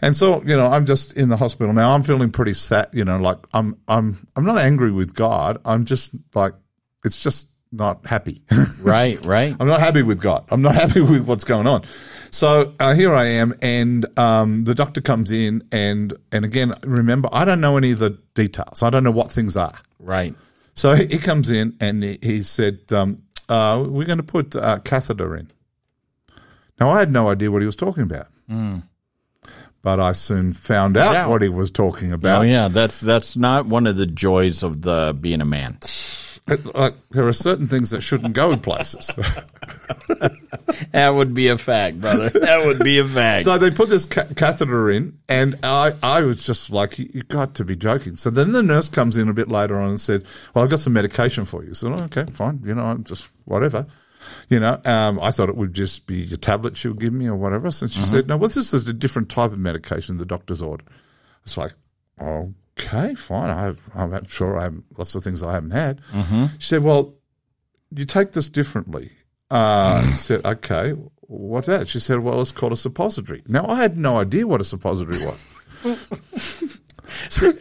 [0.00, 1.94] And so, you know, I'm just in the hospital now.
[1.94, 2.88] I'm feeling pretty sad.
[2.92, 5.60] You know, like I'm I'm I'm not angry with God.
[5.64, 6.54] I'm just like
[7.04, 8.42] it's just not happy.
[8.80, 9.24] Right.
[9.24, 9.56] Right.
[9.58, 10.44] I'm not happy with God.
[10.50, 11.84] I'm not happy with what's going on.
[12.30, 17.28] So uh, here I am, and um, the doctor comes in, and and again, remember,
[17.32, 18.82] I don't know any of the details.
[18.82, 19.72] I don't know what things are.
[19.98, 20.34] Right.
[20.74, 25.34] So he, comes in, and he, said, um, uh, "We're going to put a catheter
[25.36, 25.50] in."
[26.80, 28.26] Now I had no idea what he was talking about,
[29.80, 31.26] but I soon found out Yeah.
[31.28, 32.40] what he was talking about.
[32.40, 35.78] Oh yeah, that's that's not one of the joys of the being a man.
[36.48, 39.10] It- like there are certain things that shouldn't go in places.
[40.92, 42.30] That would be a fact, brother.
[42.30, 43.44] That would be a fact.
[43.44, 47.22] So they put this ca- catheter in, and I, I was just like, you, you
[47.22, 48.16] got to be joking.
[48.16, 50.78] So then the nurse comes in a bit later on and said, well, I've got
[50.80, 51.74] some medication for you.
[51.74, 52.60] So, oh, okay, fine.
[52.64, 53.86] You know, I'm just whatever.
[54.48, 57.26] You know, um, I thought it would just be a tablet she would give me
[57.26, 57.70] or whatever.
[57.70, 60.86] So she said, no, well, this is a different type of medication the doctor's ordered.
[61.44, 61.74] It's like,
[62.78, 63.50] okay, fine.
[63.50, 66.00] I, I'm sure I have lots of things I haven't had.
[66.58, 67.14] She said, well,
[67.94, 69.12] you take this differently.
[69.50, 71.86] Uh, I said, okay, what's that?
[71.88, 73.42] She said, well, it's called a suppository.
[73.46, 75.44] Now, I had no idea what a suppository was.
[77.28, 77.52] so,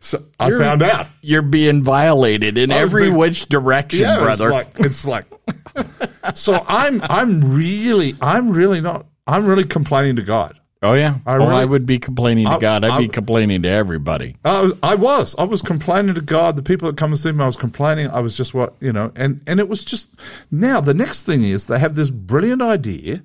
[0.00, 1.06] so I found out.
[1.22, 4.50] You're being violated in every being- which direction, Yeah, brother.
[4.50, 10.22] it's like, it's like, so I'm, I'm really, I'm really not, I'm really complaining to
[10.22, 10.58] God.
[10.82, 11.16] Oh yeah.
[11.26, 12.84] I oh, I would be complaining to I- God.
[12.84, 14.36] I'd be complaining to everybody.
[14.44, 16.56] I was, I was, I was complaining to God.
[16.56, 18.08] The people that come and see me, I was complaining.
[18.08, 20.08] I was just what you know, and and it was just.
[20.50, 23.22] Now the next thing is they have this brilliant idea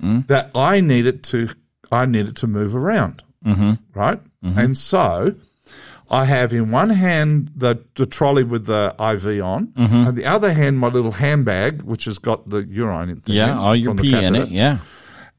[0.00, 0.20] hmm?
[0.28, 1.48] that I needed to,
[1.90, 3.72] I needed to move around, mm-hmm.
[3.94, 4.20] right?
[4.44, 4.58] Mm-hmm.
[4.58, 5.34] And so
[6.10, 10.08] I have in one hand the the trolley with the IV on, mm-hmm.
[10.08, 13.20] and the other hand my little handbag, which has got the urine in.
[13.20, 14.48] thing Yeah, in all your pee in it.
[14.50, 14.78] Yeah.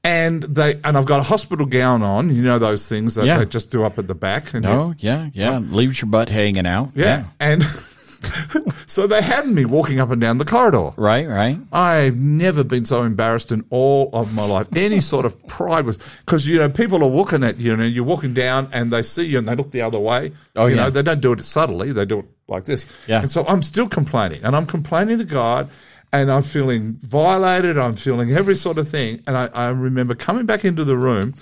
[0.07, 2.33] And they and I've got a hospital gown on.
[2.33, 3.39] You know those things that Yeah.
[3.39, 4.53] they just do up at the back.
[4.53, 5.59] And you- Oh yeah, yeah.
[5.59, 6.91] Leaves your butt hanging out.
[6.95, 7.25] yeah.
[7.39, 7.61] And
[8.87, 10.91] so they had me walking up and down the corridor.
[10.97, 11.27] Right.
[11.27, 11.59] Right.
[11.71, 14.67] I've never been so embarrassed in all of my life.
[14.75, 17.71] Any sort of pride was because you know people are looking at you.
[17.71, 20.31] You know you're walking down and they see you and they look the other way.
[20.55, 20.83] Oh, you yeah.
[20.85, 21.91] know they don't do it subtly.
[21.91, 22.87] They do it like this.
[23.07, 23.19] Yeah.
[23.21, 25.69] And so I'm still complaining and I'm complaining to God.
[26.13, 27.77] And I'm feeling violated.
[27.77, 29.21] I'm feeling every sort of thing.
[29.27, 31.35] And I, I remember coming back into the room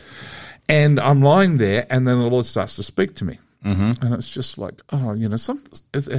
[0.68, 3.40] and I'm lying there, and then the Lord starts to speak to me.
[3.64, 4.04] Mm-hmm.
[4.04, 5.62] And it's just like, oh, you know, some,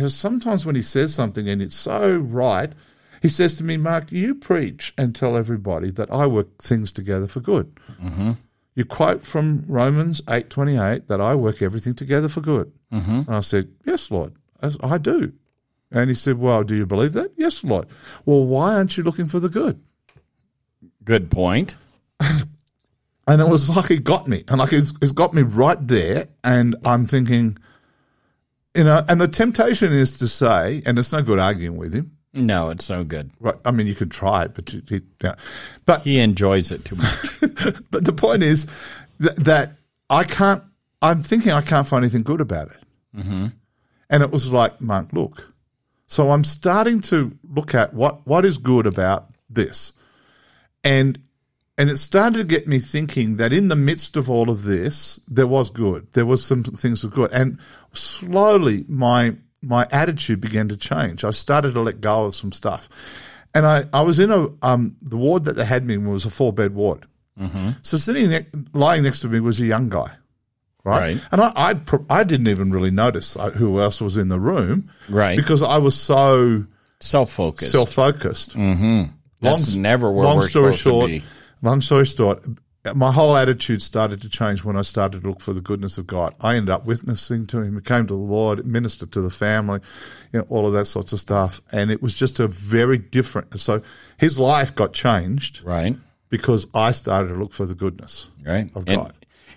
[0.09, 2.73] sometimes when He says something and it's so right,
[3.23, 7.27] He says to me, Mark, you preach and tell everybody that I work things together
[7.27, 7.79] for good.
[8.03, 8.33] Mm-hmm.
[8.75, 12.73] You quote from Romans eight twenty eight that I work everything together for good.
[12.93, 13.23] Mm-hmm.
[13.27, 15.33] And I said, Yes, Lord, I do.
[15.91, 17.33] And He said, Well, do you believe that?
[17.37, 17.87] Yes, Lord.
[18.25, 19.81] Well, why aren't you looking for the good?
[21.05, 21.77] Good point.
[23.29, 26.29] And it was like he got me, and like it's, it's got me right there.
[26.45, 27.59] And I'm thinking,
[28.75, 32.13] you know, and the temptation is to say, and it's no good arguing with him.
[32.33, 33.31] No, it's no good.
[33.41, 33.57] Right?
[33.65, 35.35] I mean, you can try it, but you, you, yeah.
[35.87, 37.41] but He enjoys it too much.
[37.91, 38.67] but the point is
[39.19, 39.73] that, that
[40.09, 40.63] I can't.
[41.03, 42.79] I'm thinking I can't find anything good about it.
[43.17, 43.47] Mm-hmm.
[44.09, 45.53] And it was like, Mark, look.
[46.07, 49.93] So I'm starting to look at what what is good about this,
[50.85, 51.19] and
[51.79, 55.21] and it started to get me thinking that in the midst of all of this,
[55.29, 56.07] there was good.
[56.13, 57.59] There was some things that were good, and
[57.93, 61.25] slowly my my attitude began to change.
[61.25, 62.89] I started to let go of some stuff,
[63.53, 66.25] and I I was in a um the ward that they had me in was
[66.25, 67.07] a four bed ward.
[67.39, 67.71] Mm-hmm.
[67.83, 70.13] So sitting ne- lying next to me was a young guy.
[70.87, 71.15] Right.
[71.17, 71.21] Right.
[71.33, 71.75] And I, I,
[72.21, 74.89] I didn't even really notice who else was in the room.
[75.09, 75.37] Right.
[75.37, 76.65] Because I was so
[77.01, 77.73] Self focused.
[77.73, 78.57] self focused.
[78.57, 79.13] Mm-hmm.
[79.43, 81.11] That's never where long story short,
[81.61, 82.43] long story short,
[82.95, 86.07] my whole attitude started to change when I started to look for the goodness of
[86.07, 86.35] God.
[86.41, 89.81] I ended up witnessing to him, He came to the Lord, ministered to the family,
[90.33, 91.61] you know, all of that sorts of stuff.
[91.73, 93.61] And it was just a very different.
[93.61, 93.83] So
[94.19, 95.97] his life got changed Right.
[96.31, 98.71] because I started to look for the goodness Right.
[98.75, 99.13] of God.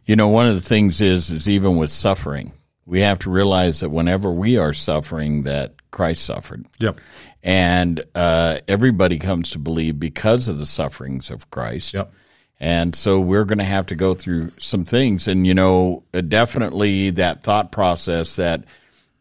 [0.09, 2.51] You know, one of the things is, is even with suffering,
[2.87, 6.65] we have to realize that whenever we are suffering, that Christ suffered.
[6.79, 6.99] Yep.
[7.43, 11.93] And uh, everybody comes to believe because of the sufferings of Christ.
[11.93, 12.11] Yep.
[12.59, 15.27] And so we're going to have to go through some things.
[15.27, 18.63] And, you know, uh, definitely that thought process that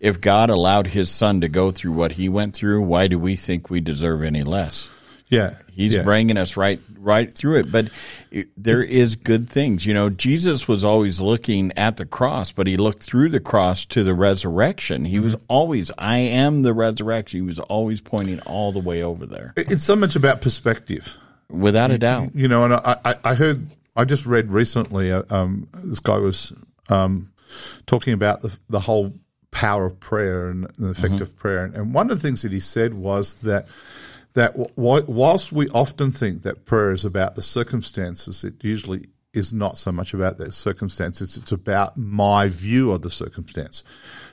[0.01, 3.37] if God allowed his son to go through what he went through, why do we
[3.37, 4.89] think we deserve any less?
[5.29, 5.57] Yeah.
[5.71, 6.03] He's yeah.
[6.03, 7.73] bringing us right right through it.
[7.73, 7.89] But
[8.31, 9.87] it, there is good things.
[9.87, 13.85] You know, Jesus was always looking at the cross, but he looked through the cross
[13.87, 15.05] to the resurrection.
[15.05, 17.41] He was always, I am the resurrection.
[17.41, 21.17] He was always pointing all the way over there, It's so much about perspective.
[21.49, 22.35] without a doubt.
[22.35, 26.19] You know, and I, I, I heard, I just read recently, uh, um, this guy
[26.19, 26.53] was
[26.89, 27.33] um,
[27.87, 29.13] talking about the, the whole
[29.51, 31.65] power of prayer and the effect of prayer.
[31.65, 33.67] And one of the things that he said was that
[34.35, 39.53] that w- whilst we often think that prayer is about the circumstances, it usually is
[39.53, 41.37] not so much about the circumstances.
[41.37, 43.85] It's about my view of the circumstance.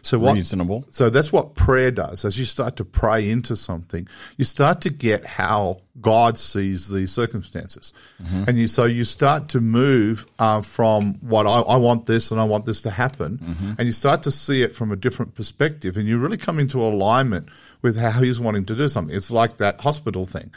[0.01, 0.85] So what, Reasonable.
[0.91, 2.25] so that's what prayer does.
[2.25, 7.11] As you start to pray into something, you start to get how God sees these
[7.11, 12.31] circumstances, and you so you start to move uh, from what I, I want this
[12.31, 15.33] and I want this to happen, and you start to see it from a different
[15.35, 17.49] perspective, and you really come into alignment
[17.81, 19.15] with how He's wanting to do something.
[19.15, 20.51] It's like that hospital thing.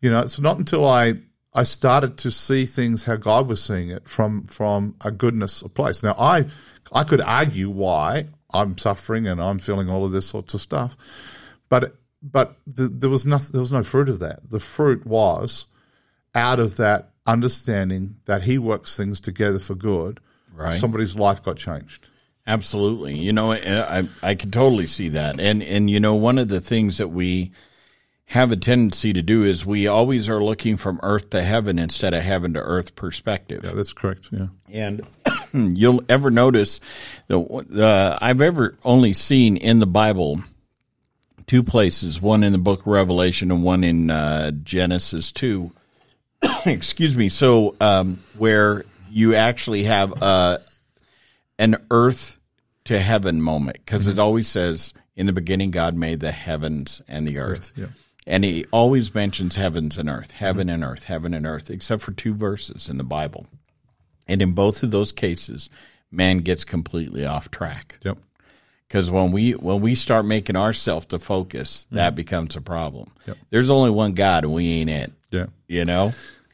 [0.00, 1.14] You know, it's not until I
[1.54, 5.74] I started to see things how God was seeing it from from a goodness of
[5.74, 6.02] place.
[6.02, 6.46] Now I
[6.92, 10.96] I could argue why I'm suffering and I'm feeling all of this sorts of stuff,
[11.68, 13.52] but but the, there was nothing.
[13.52, 14.50] There was no fruit of that.
[14.50, 15.66] The fruit was
[16.34, 20.20] out of that understanding that He works things together for good.
[20.52, 20.74] Right.
[20.74, 22.07] Somebody's life got changed.
[22.48, 23.14] Absolutely.
[23.14, 25.38] You know, I, I can totally see that.
[25.38, 27.52] And, and, you know, one of the things that we
[28.24, 32.14] have a tendency to do is we always are looking from earth to heaven instead
[32.14, 33.64] of heaven to earth perspective.
[33.64, 34.30] Yeah, that's correct.
[34.32, 34.46] Yeah.
[34.72, 35.06] And
[35.52, 36.80] you'll ever notice
[37.26, 40.42] the, uh, I've ever only seen in the Bible
[41.46, 45.70] two places, one in the book of Revelation and one in uh, Genesis 2.
[46.66, 47.28] Excuse me.
[47.28, 50.58] So, um, where you actually have uh,
[51.58, 52.37] an earth
[52.88, 54.20] to heaven moment, because it mm-hmm.
[54.20, 57.72] always says, in the beginning, God made the heavens and the earth.
[57.76, 57.88] Yeah.
[58.26, 60.44] And he always mentions heavens and earth, mm-hmm.
[60.44, 63.46] heaven and earth, heaven and earth, except for two verses in the Bible.
[64.26, 65.68] And in both of those cases,
[66.10, 67.98] man gets completely off track.
[68.04, 68.18] Yep.
[68.86, 71.96] Because when we when we start making ourselves the focus, mm-hmm.
[71.96, 73.12] that becomes a problem.
[73.50, 75.12] There's only one God, and we ain't it.
[75.30, 75.46] Yeah.
[75.66, 76.12] You know.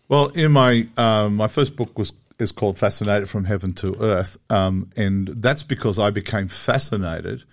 [0.09, 4.37] Well, in my um, my first book was is called "Fascinated from Heaven to Earth,"
[4.51, 7.45] um, and that's because I became fascinated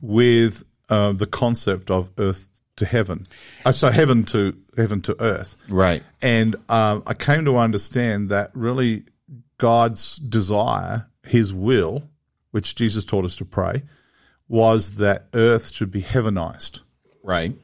[0.00, 3.26] with uh, the concept of Earth to heaven.
[3.64, 6.02] Uh, so heaven to heaven to Earth, Right.
[6.22, 9.04] and um, I came to understand that really
[9.58, 12.04] God's desire, His will,
[12.52, 13.82] which Jesus taught us to pray,
[14.48, 16.82] was that Earth should be heavenized.
[17.24, 17.58] Right.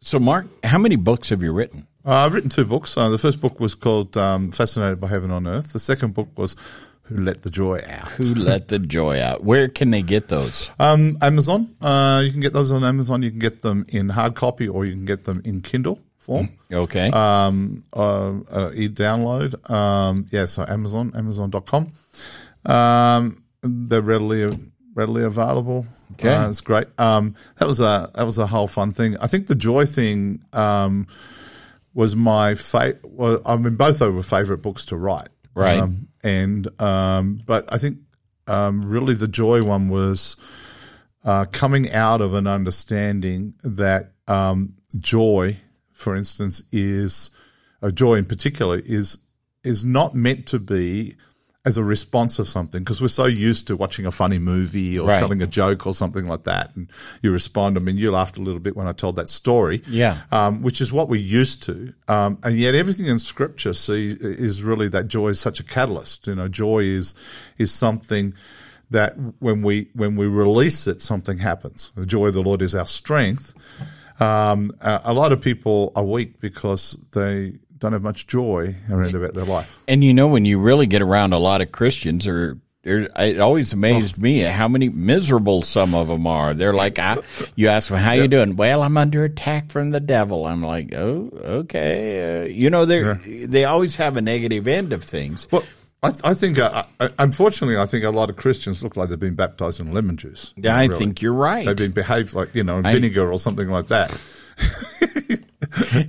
[0.00, 1.86] So, Mark, how many books have you written?
[2.06, 2.96] Uh, I've written two books.
[2.96, 5.72] Uh, the first book was called um, Fascinated by Heaven on Earth.
[5.72, 6.54] The second book was
[7.02, 8.06] Who Let the Joy Out.
[8.10, 9.42] Who let the joy out?
[9.42, 10.70] Where can they get those?
[10.78, 11.74] Um, Amazon.
[11.80, 13.22] Uh, you can get those on Amazon.
[13.22, 16.48] You can get them in hard copy or you can get them in Kindle form.
[16.72, 17.10] Okay.
[17.10, 19.68] Um, uh, uh, e-download.
[19.68, 21.92] Um, yeah, so Amazon, Amazon.com.
[22.66, 24.56] Um, they're readily
[24.94, 25.86] readily available.
[26.12, 26.32] Okay.
[26.32, 26.86] Uh, it's great.
[26.98, 29.16] Um, that was a that was a whole fun thing.
[29.18, 31.06] I think the joy thing um,
[31.96, 35.28] was my fa- well, I mean both of them were favorite books to write.
[35.54, 35.78] Right.
[35.78, 37.98] Um, and um, but I think
[38.46, 40.36] um, really the joy one was
[41.24, 45.56] uh, coming out of an understanding that um, joy,
[45.90, 47.30] for instance, is
[47.80, 49.16] uh, joy in particular is
[49.64, 51.16] is not meant to be
[51.66, 55.08] as a response of something because we're so used to watching a funny movie or
[55.08, 55.18] Right.
[55.18, 56.88] telling a joke or something like that, and
[57.22, 57.76] you respond.
[57.76, 60.20] I mean, you laughed a little bit when I told that story, Yeah.
[60.30, 61.92] um, which is what we're used to.
[62.06, 66.28] Um, and yet, everything in Scripture see, is really that joy is such a catalyst.
[66.28, 67.14] You know, joy is
[67.58, 68.32] is something
[68.90, 71.90] that when we when we release it, something happens.
[71.96, 73.52] The joy of the Lord is our strength.
[74.20, 79.14] Um, a, a lot of people are weak because they don't have much joy around
[79.14, 79.82] about their life.
[79.88, 83.72] And you know, when you really get around a lot of Christians or it always
[83.72, 86.54] amazed me how many miserable some of them are.
[86.54, 87.18] They're like, I,
[87.56, 88.54] you ask them, how you doing?
[88.54, 90.46] Well, I'm under attack from the devil.
[90.46, 92.42] I'm like, oh, okay.
[92.42, 95.48] Uh, you know, they are they always have a negative end of things.
[95.50, 95.64] Well,
[96.02, 99.18] I, I think, uh, uh, unfortunately, I think a lot of Christians look like they've
[99.18, 100.54] been baptized in lemon juice.
[100.56, 100.96] Yeah, I really.
[100.96, 101.66] think you're right.
[101.66, 104.10] They've been behaved like, you know, in vinegar or something like that.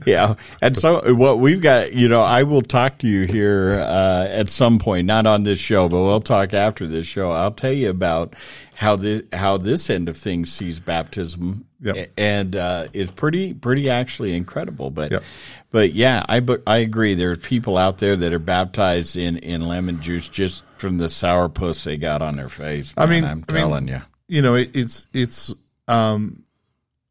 [0.05, 0.35] yeah.
[0.61, 4.49] And so what we've got, you know, I will talk to you here uh, at
[4.49, 7.31] some point, not on this show, but we'll talk after this show.
[7.31, 8.35] I'll tell you about
[8.75, 12.09] how this how this end of things sees baptism, Yep.
[12.17, 14.89] and uh, it's pretty pretty actually incredible.
[14.91, 15.23] But Yep.
[15.71, 17.13] but yeah, I I agree.
[17.15, 21.05] There are people out there that are baptized in in lemon juice just from the
[21.05, 22.93] sourpuss they got on their face.
[22.97, 24.01] I mean, I'm I mean, telling you.
[24.27, 25.55] You know, it, it's, it's,
[25.87, 26.43] um,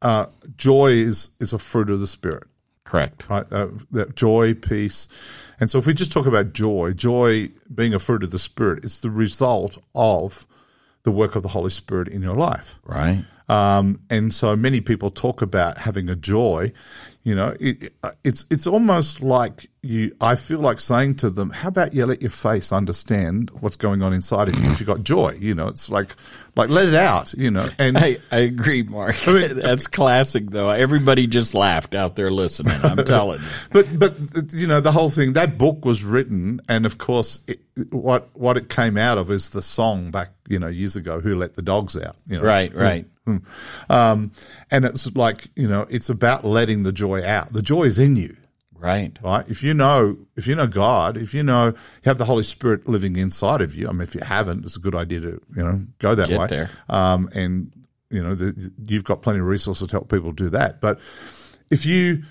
[0.02, 0.26] uh,
[0.58, 2.44] joy is, is a fruit of the spirit.
[2.87, 3.28] Correct.
[3.28, 3.45] right?
[3.53, 5.09] Uh, that joy, peace.
[5.59, 8.84] And so if we just talk about joy, joy being a fruit of the Spirit,
[8.84, 10.47] it's the result of
[11.03, 12.78] the work of the Holy Spirit in your life.
[12.84, 13.24] Right.
[13.49, 16.72] Um, and so many people talk about having a joy.
[17.24, 20.14] You know, it, it's it's almost like you.
[20.20, 24.03] I feel like saying to them, "How about you let your face understand what's going
[24.03, 24.70] on inside of you?
[24.70, 26.11] If you got joy, you know, it's like
[26.57, 27.32] like let it out.
[27.34, 29.16] You know, and I, I agree, Mark.
[29.26, 30.70] That's classic, though.
[30.70, 32.78] Everybody just laughed out there listening.
[32.82, 33.47] I'm telling you.
[33.72, 37.61] but but you know the whole thing that book was written and of course it,
[37.91, 41.34] what what it came out of is the song back you know years ago who
[41.34, 43.05] let the dogs out you know Right, right.
[43.91, 44.30] um
[44.70, 48.16] and it's like you know it's about letting the joy out the joy is in
[48.16, 48.37] you
[48.78, 49.16] Right.
[49.22, 51.74] right if you know if you know god if you know you
[52.04, 54.80] have the holy spirit living inside of you i mean if you haven't it's a
[54.80, 56.70] good idea to you know go that Get way there.
[56.88, 57.72] um and
[58.10, 61.00] you know the, you've got plenty of resources to help people do that but
[61.70, 62.22] if you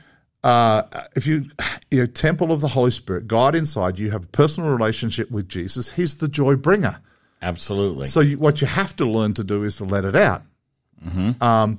[0.46, 0.84] uh,
[1.16, 1.46] if you
[1.90, 5.50] you're a temple of the Holy Spirit, God inside you have a personal relationship with
[5.50, 5.92] Jesus.
[5.92, 7.00] He's the joy bringer.
[7.42, 8.06] Absolutely.
[8.06, 10.44] So you, what you have to learn to do is to let it out.
[11.42, 11.78] Um,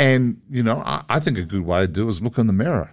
[0.00, 2.52] and you know, I, I think a good way to do is look in the
[2.52, 2.92] mirror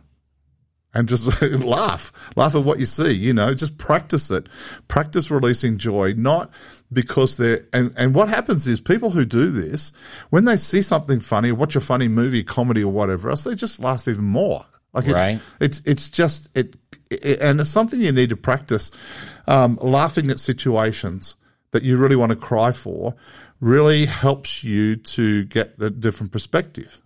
[0.96, 3.12] and just laugh, laugh at what you see.
[3.12, 4.48] You know, just practice it.
[4.88, 6.50] Practice releasing joy, not
[6.91, 7.66] because they're.
[7.74, 9.91] And and what happens is people who do this,
[10.32, 13.80] when they see something funny, watch a funny movie, comedy, or whatever else, they just
[13.80, 14.66] laugh even more.
[14.93, 15.39] Like it- Right.
[15.60, 16.76] it's it's just it,
[17.12, 18.89] it, and it's something you need to practice.
[19.48, 21.36] Um, laughing at situations
[21.72, 23.14] that you really want to cry for
[23.60, 27.02] really helps you to get the different perspective.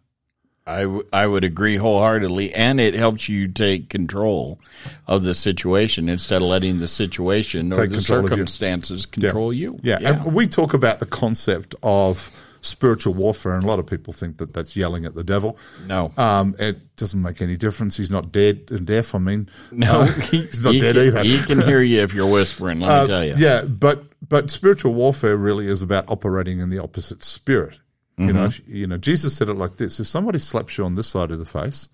[0.69, 4.59] I, w- I would agree wholeheartedly, and it helps you take control
[5.07, 8.29] of the situation instead of letting the situation or Take the control of you.
[8.29, 9.79] circumstances control you.
[9.83, 9.97] Yeah.
[10.01, 12.29] and we talk about the concept of
[12.61, 15.57] spiritual warfare, and a lot of people think that that's yelling at the devil.
[15.87, 16.11] No.
[16.17, 17.95] Um, it doesn't make any difference.
[17.97, 19.15] He's not dead and deaf.
[19.15, 21.23] I mean, no, uh, he, he's not he dead can, either.
[21.23, 22.81] he can hear you if you're whispering.
[22.81, 23.33] Let me tell you.
[23.33, 27.79] Uh, Yeah, but but spiritual warfare really is about operating in the opposite spirit.
[28.27, 30.95] You know, if, you know, Jesus said it like this: If somebody slaps you on
[30.95, 31.89] this side of the face,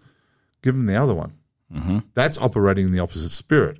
[0.61, 1.33] give them the other one.
[2.13, 3.79] That's operating in the opposite spirit.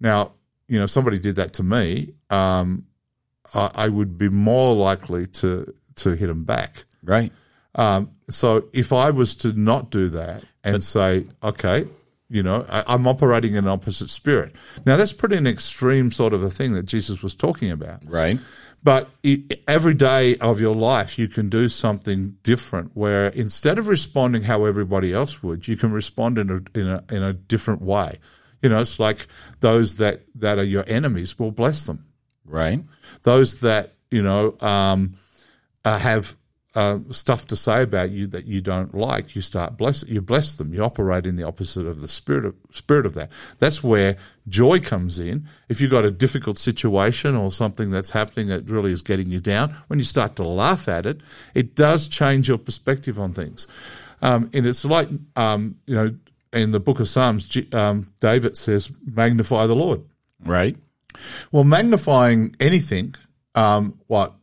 [0.00, 0.32] Now,
[0.68, 2.86] you know, if somebody did that to me, um,
[3.54, 6.84] I, I would be more likely to to hit them back.
[7.02, 7.32] Right.
[7.74, 11.86] Um, so if I was to not do that and say, okay,
[12.28, 14.54] you know, I, I'm operating in an opposite spirit.
[14.84, 18.02] Now that's pretty an extreme sort of a thing that Jesus was talking about.
[18.06, 18.38] Right.
[18.88, 19.10] But
[19.68, 22.92] every day of your life, you can do something different.
[22.94, 27.04] Where instead of responding how everybody else would, you can respond in a in a
[27.10, 28.18] in a different way.
[28.62, 29.28] You know, it's like
[29.60, 31.38] those that that are your enemies.
[31.38, 32.06] Well, bless them
[32.46, 32.80] Right.
[33.24, 35.16] those that you know um,
[35.84, 36.37] uh, have
[36.74, 40.54] uh, stuff to say about you that you don't like, you start bless you bless
[40.54, 40.74] them.
[40.74, 43.30] You operate in the opposite of the spirit of spirit of that.
[43.58, 44.16] That's where
[44.48, 45.48] joy comes in.
[45.68, 49.40] If you've got a difficult situation or something that's happening that really is getting you
[49.40, 51.20] down, when you start to laugh at it,
[51.54, 53.66] it does change your perspective on things.
[54.20, 56.14] Um, and it's like um, you know
[56.52, 60.02] in the book of Psalms, G- um, David says, "Magnify the Lord."
[60.44, 60.76] Right.
[61.50, 63.14] Well, magnifying anything,
[63.54, 64.34] um, what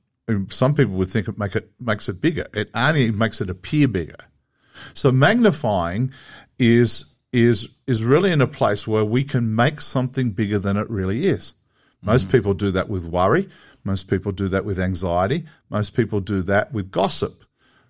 [0.49, 2.45] some people would think it make it makes it bigger.
[2.53, 4.17] It only makes it appear bigger.
[4.93, 6.11] So magnifying
[6.57, 10.89] is is is really in a place where we can make something bigger than it
[10.89, 11.53] really is.
[12.01, 12.32] Most mm.
[12.32, 13.49] people do that with worry.
[13.84, 15.45] Most people do that with anxiety.
[15.69, 17.43] Most people do that with gossip.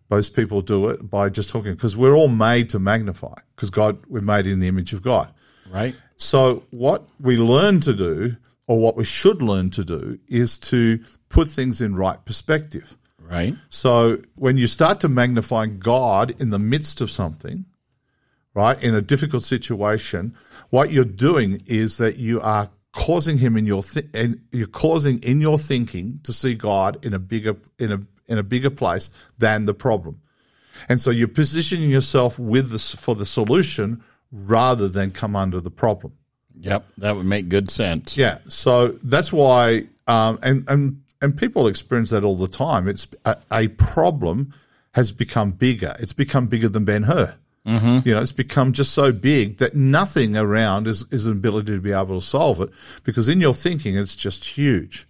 [0.10, 4.00] Most people do it by just talking because we're all made to magnify because God
[4.08, 5.34] we're made in the image of God.
[5.72, 5.96] Right.
[6.18, 8.38] So, what we learn to do,
[8.68, 11.00] or what we should learn to do, is to
[11.30, 12.98] put things in right perspective.
[13.20, 13.56] Right.
[13.70, 17.66] So, when you start to magnify God in the midst of something,
[18.54, 20.36] right, in a difficult situation,
[20.70, 25.22] what you're doing is that you are causing him in your th- and you're causing
[25.22, 29.12] in your thinking to see God in a bigger in a in a bigger place
[29.38, 30.22] than the problem.
[30.90, 35.72] And so you're positioning yourself with this for the solution rather than come under the
[35.72, 36.14] problem.
[36.62, 38.18] Yep, that would make good sense.
[38.18, 42.88] Yeah, so that's why, um, and and and people experience that all the time.
[42.88, 44.54] It's a, a problem
[44.92, 45.94] has become bigger.
[46.00, 47.36] It's become bigger than Ben Hur.
[47.66, 48.08] Mm-hmm.
[48.08, 51.82] You know, it's become just so big that nothing around is, is an ability to
[51.82, 52.70] be able to solve it
[53.04, 55.08] because in your thinking, it's just huge.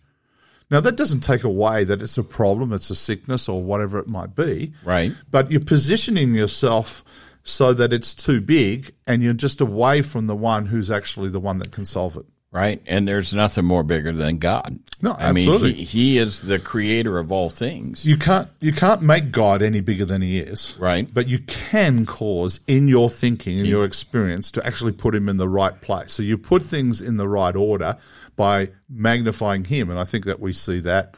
[0.71, 4.07] Now, that doesn't take away that it's a problem, it's a sickness or whatever it
[4.07, 4.73] might be.
[4.83, 5.11] Right.
[5.29, 7.03] But you're positioning yourself
[7.45, 11.39] so that it's too big and you're just away from the one who's actually the
[11.39, 12.25] one that can solve it.
[12.51, 12.81] Right.
[12.87, 14.79] And there's nothing more bigger than God.
[15.01, 15.73] No, I mean, absolutely.
[15.73, 18.05] he, he is the creator of all things.
[18.05, 20.77] You can't you can't make God any bigger than he is.
[20.79, 21.13] Right.
[21.13, 25.35] But you can cause in your thinking and your experience to actually put him in
[25.35, 26.13] the right place.
[26.13, 27.97] So you put things in the right order
[28.37, 29.89] by magnifying him.
[29.89, 31.15] And I think that we see that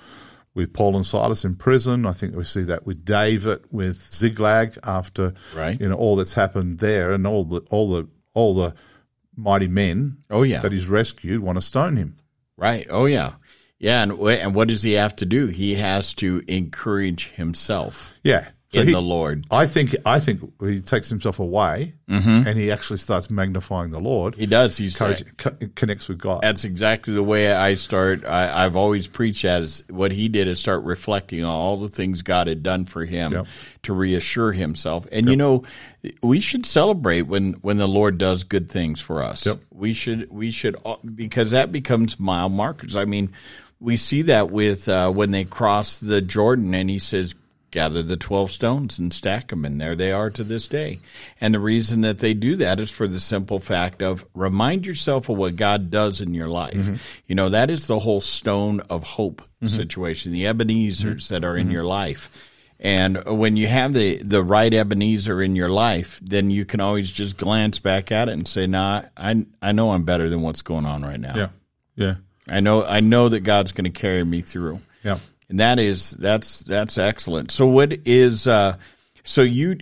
[0.58, 2.06] with Paul and Silas in prison.
[2.06, 5.80] I think we see that with David, with Ziklag after Right.
[5.80, 8.74] you know all that's happened there and all the all the all the
[9.36, 10.62] mighty men Oh, yeah.
[10.62, 12.18] that he's rescued want to stone him.
[12.58, 12.88] Right.
[12.90, 13.34] Oh, yeah.
[13.78, 14.02] Yeah.
[14.02, 15.46] And, and what does he have to do?
[15.48, 18.48] He has to encourage himself Yeah.
[18.74, 19.46] So in he- the Lord.
[19.50, 24.36] I think I think he takes himself away and he actually starts magnifying the Lord.
[24.36, 24.76] He does.
[24.78, 25.16] He co-
[25.76, 26.42] connects with God.
[26.42, 28.26] That's exactly the way I start.
[28.26, 32.22] I, I've always preached is what he did is start reflecting on all the things
[32.24, 33.48] God had done for him Yep.
[33.84, 35.08] to reassure himself.
[35.14, 35.64] And you know,
[36.22, 39.46] we should celebrate when when the Lord does good things for us.
[39.46, 39.60] Yep.
[39.72, 40.76] We should we should
[41.16, 42.98] because that becomes mile markers.
[42.98, 43.32] I mean,
[43.80, 47.34] we see that with uh, when they cross the Jordan, and he says.
[47.78, 51.00] Gather the 12 stones and stack them, and there they are to this day.
[51.40, 55.30] And the reason that they do that is for the simple fact of remind yourself
[55.30, 56.74] of what God does in your life.
[56.74, 56.96] Mm-hmm.
[57.28, 59.68] You know, that is the whole stone of hope mm-hmm.
[59.68, 61.36] situation, the Ebenezers mm-hmm.
[61.36, 62.32] that are in your life.
[62.80, 67.12] And when you have the, the right Ebenezer in your life, then you can always
[67.12, 70.64] just glance back at it and say, nah, I, I know I'm better than what's
[70.64, 71.36] going on right now.
[71.36, 71.50] yeah.
[71.96, 72.16] Yeah.
[72.50, 74.80] I know, I know that God's going to carry me through.
[75.04, 75.20] Yeah.
[75.50, 77.52] And that is that's that's excellent.
[77.52, 78.78] So what is uh
[79.24, 79.78] so you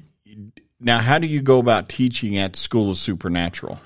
[0.79, 3.79] now how do you go about teaching at School of Supernatural?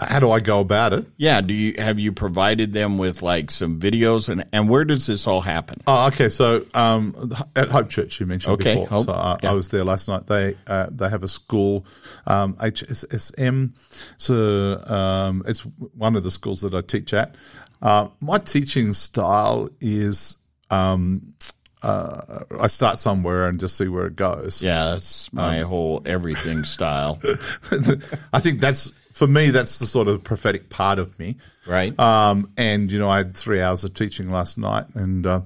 [0.00, 1.06] How do I go about it?
[1.16, 5.08] Yeah, do you have you provided them with like some videos and and where does
[5.08, 5.80] this all happen?
[5.88, 6.28] Oh, okay.
[6.28, 8.86] So um, at Hope Church, you mentioned Okay, before.
[8.86, 9.50] Hope, So I, yeah.
[9.50, 10.28] I was there last night.
[10.28, 11.84] They uh, they have a school,
[12.28, 13.72] um, HSSM.
[14.18, 17.34] So um, it's one of the schools that I teach at.
[17.82, 20.36] Uh, my teaching style is
[20.70, 21.34] um,
[21.82, 24.62] uh, I start somewhere and just see where it goes.
[24.62, 27.20] Yeah, that's my whole everything style,
[28.32, 29.50] I think that's for me.
[29.50, 31.36] That's the sort of prophetic part of me.
[31.66, 31.98] right?
[31.98, 35.40] Um, and you know, I had three hours of teaching last night, and uh,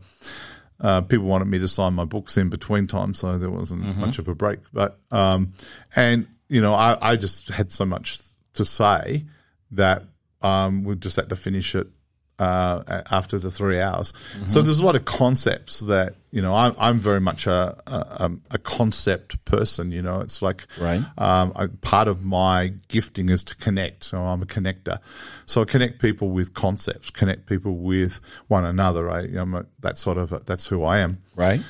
[0.81, 4.19] uh, people wanted me to sign my books in between times, so there wasn't much
[4.19, 4.61] of a break.
[4.73, 5.53] But um,
[5.95, 8.21] and you know, I, I just had so much
[8.55, 9.25] to say
[9.73, 10.05] that
[10.41, 11.89] um, we just had to finish it
[12.43, 14.13] uh, after the three hours.
[14.49, 18.31] So there's a lot of concepts that you know I'm, I'm very much a, a
[18.51, 19.93] a concept person.
[19.93, 21.05] You know, it's like Right.
[21.19, 24.05] um, I, part of my gifting is to connect.
[24.05, 24.99] So I'm a connector.
[25.47, 29.11] So I connect people with concepts, connect people with one another.
[29.11, 31.19] I, I'm a, that sort of that's who I am.
[31.37, 31.61] right?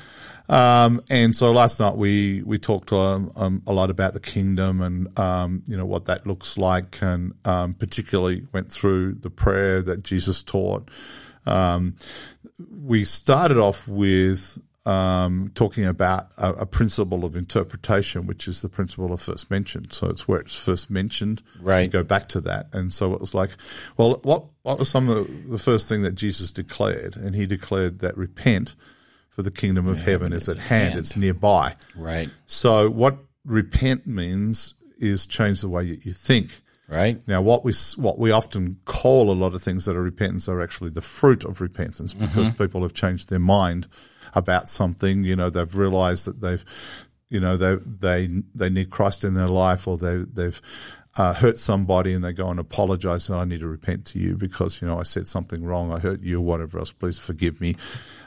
[0.48, 4.80] Um, and so last night we we talked um, um, a lot about the kingdom
[4.80, 9.82] and um, you know what that looks like, and um, particularly went through the prayer
[9.82, 10.90] that Jesus taught.
[11.46, 11.96] Um,
[12.70, 18.68] we started off with um, talking about a, a principle of interpretation, which is the
[18.68, 19.90] principle of first mention.
[19.90, 21.42] So it's where it's first mentioned.
[21.60, 21.82] Right.
[21.82, 23.50] You go back to that, and so it was like,
[23.96, 27.16] well, what what was some of the, the first thing that Jesus declared?
[27.16, 28.74] And he declared that repent
[29.32, 30.90] for the kingdom of heaven is at hand.
[30.90, 30.98] hand.
[30.98, 31.74] It's nearby.
[31.96, 32.28] Right.
[32.46, 36.60] So what repent means is change the way you, you think.
[36.86, 37.26] Right.
[37.26, 40.60] Now, what we what we often call a lot of things that are repentance are
[40.60, 43.88] actually the fruit of repentance because people have changed their mind
[44.34, 45.24] about something.
[45.24, 46.62] You know, they've realised that they've,
[47.30, 50.60] you know, they they they need Christ in their life, or they they've
[51.16, 53.28] uh, hurt somebody and they go and apologize.
[53.30, 55.92] And I need to repent to you because you know I said something wrong.
[55.92, 56.92] I hurt you, or whatever else.
[56.92, 57.76] Please forgive me.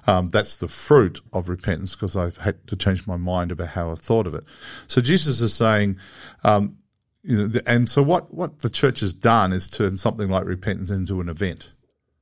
[0.07, 3.91] Um, that's the fruit of repentance because I've had to change my mind about how
[3.91, 4.43] I thought of it.
[4.87, 5.97] So Jesus is saying.
[6.43, 6.77] Um,
[7.27, 10.45] you know, the- and so what, what the church has done is turn something like
[10.45, 11.71] repentance into an event,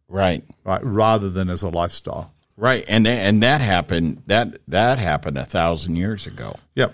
[0.08, 0.46] Right.
[0.64, 0.82] right?
[0.82, 2.34] Rather than as a lifestyle.
[2.56, 2.86] Right.
[2.88, 6.56] And and that happened that that happened a thousand years ago.
[6.76, 6.94] Yep.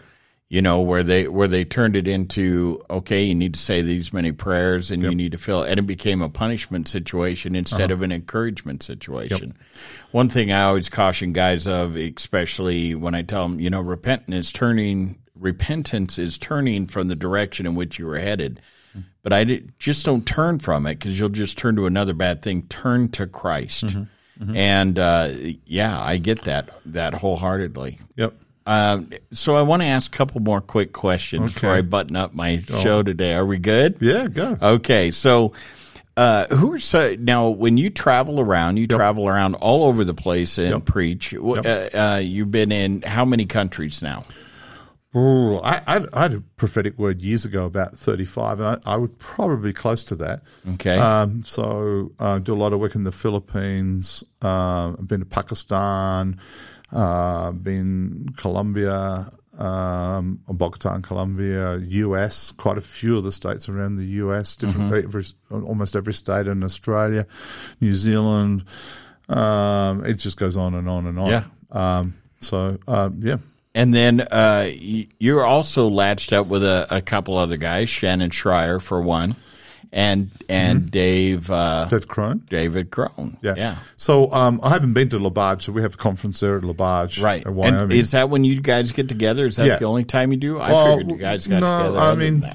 [0.50, 4.12] You know where they where they turned it into okay, you need to say these
[4.12, 7.94] many prayers and you need to fill, and it became a punishment situation instead uh-huh.
[7.94, 9.56] of an encouragement situation.
[10.10, 14.48] One thing I always caution guys of, especially when I tell them, you know, repentance
[14.48, 18.60] is turning repentance is turning from the direction in which you were headed.
[18.90, 19.02] Mm-hmm.
[19.22, 22.42] But I did, just don't turn from it because you'll just turn to another bad
[22.42, 22.64] thing.
[22.64, 24.44] Turn to Christ, mm-hmm.
[24.44, 24.56] Mm-hmm.
[24.56, 25.30] and uh,
[25.66, 28.00] yeah, I get that that wholeheartedly.
[28.16, 28.34] Yep.
[28.70, 29.02] Uh,
[29.32, 32.58] so I want to ask a couple more quick questions before I button up my
[32.84, 33.34] show today.
[33.34, 33.98] Are we good?
[34.00, 34.58] Yeah, go.
[34.62, 35.54] Okay, so
[36.16, 40.14] uh, who are so now when you travel around, you travel around all over the
[40.14, 41.32] place and preach.
[41.32, 44.24] Wh- Uh, uh, you've been in how many countries now?
[45.16, 48.96] Ooh, I, I, I had a prophetic word years ago about 35, and I, I
[48.96, 50.44] would probably be close to that.
[50.76, 54.24] Okay, Um, so uh, do a lot of work in the Philippines.
[54.44, 56.40] Uh, I've been to Pakistan.
[56.92, 62.52] Uh, been Colombia, um, Bogota in Colombia, U.S.
[62.52, 64.56] Quite a few of the states around the U.S.
[64.56, 67.28] Different, every, almost every state in Australia,
[67.82, 68.64] New Zealand.
[69.28, 71.30] Um, it just goes on and on and on.
[71.30, 71.44] Yeah.
[71.72, 73.38] Um, so um, yeah.
[73.76, 78.82] and then uh, you're also latched up with a, a couple other guys, Shannon Schreier
[78.82, 79.36] for one,
[79.92, 82.44] and and Dave uh, Dave Crone.
[82.50, 83.38] David Crone.
[83.42, 83.56] Yeah.
[83.58, 83.76] yeah.
[83.96, 87.24] So um, I haven't been to Labarge, so we have a conference there at Labarge,
[87.24, 87.44] Right.
[87.46, 87.82] in Wyoming.
[87.82, 89.48] And is that when you guys get together?
[89.48, 89.78] Is that Yeah.
[89.78, 90.60] the only time you do?
[90.60, 92.00] I Well, figured you guys got no, together.
[92.00, 92.50] I mean-.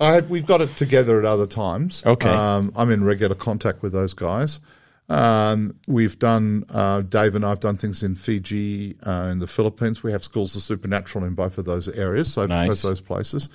[0.00, 2.04] I had, we've got it together at other times.
[2.06, 2.28] Okay.
[2.30, 4.60] Um, I'm in regular contact with those guys.
[5.08, 9.46] Um, we've done, uh, Dave and I have done things in Fiji, uh, in the
[9.46, 10.02] Philippines.
[10.02, 12.68] We have schools of supernatural in both of those areas, so Nice.
[12.68, 13.48] both those places.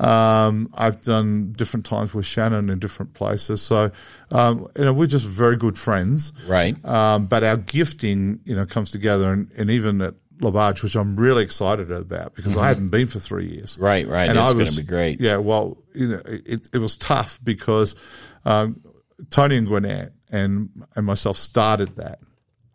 [0.00, 3.60] Um, I've done different times with Shannon in different places.
[3.62, 3.90] So,
[4.30, 6.32] um, you know, we're just very good friends.
[6.46, 6.76] right.
[6.84, 11.16] Um, but our gifting, you know, comes together, and, and even at Labarge, which I'm
[11.16, 13.74] really excited about because I hadn't been for three years.
[13.74, 13.84] Mm-hmm.
[13.84, 14.28] Right, right.
[14.28, 15.20] And It's I gonna be great.
[15.20, 17.96] Yeah, well, you know, it, it was tough because
[18.44, 18.80] um,
[19.30, 22.20] Tony and Gwinnett and and myself started that.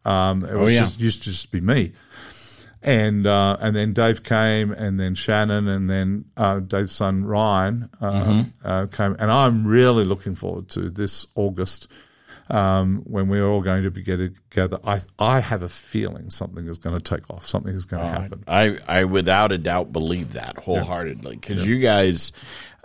[0.03, 0.79] Um, it was Oh, yeah.
[0.81, 1.93] just, used to just be me.
[2.85, 7.89] And uh, and then Dave came, and then Shannon, and then uh, Dave's son Ryan
[8.01, 8.67] uh, Mm-hmm.
[8.67, 11.87] uh, came, and I'm really looking forward to this August
[12.49, 14.79] um, when we're all going to be getting together.
[14.83, 17.47] I I have a feeling something is going to take off.
[17.47, 18.43] Something is going to happen.
[18.49, 22.33] I, I without a doubt believe that wholeheartedly because you guys,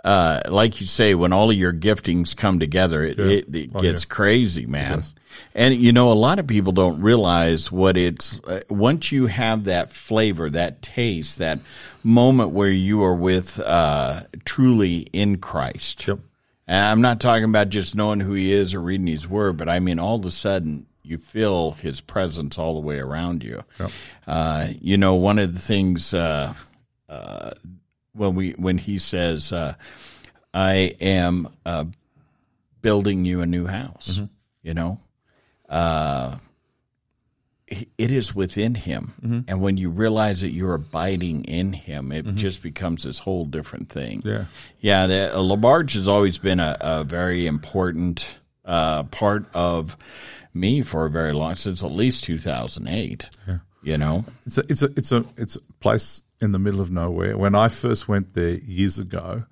[0.03, 3.79] uh, like you say, when all of your giftings come together, it, it, it Oh,
[3.79, 5.03] gets crazy, man.
[5.53, 9.65] And you know, a lot of people don't realize what it's uh, once you have
[9.65, 11.59] that flavor, that taste, that
[12.03, 16.07] moment where you are with uh, truly in Christ.
[16.07, 16.19] Yep.
[16.67, 19.69] And I'm not talking about just knowing who he is or reading his word, but
[19.69, 23.63] I mean all of a sudden you feel his presence all the way around you.
[24.27, 26.53] Uh, you know, one of the things uh,
[27.07, 27.51] uh,
[28.13, 29.73] when we when he says, uh,
[30.53, 31.85] "I am uh,
[32.81, 34.21] building you a new house,"
[34.63, 34.99] you know,
[35.69, 36.37] uh,
[37.67, 42.63] it is within him, and when you realize that you're abiding in him, it just
[42.63, 44.23] becomes this whole different thing.
[44.25, 44.45] Yeah.
[44.79, 49.95] Yeah, the, uh, Labarge has always been a, a very important uh, part of
[50.51, 53.29] me for a very long since at least 2008.
[53.83, 56.91] You know, It's a it's a it's a it's a place in the middle of
[56.91, 57.37] nowhere.
[57.37, 59.43] When I first went there years ago,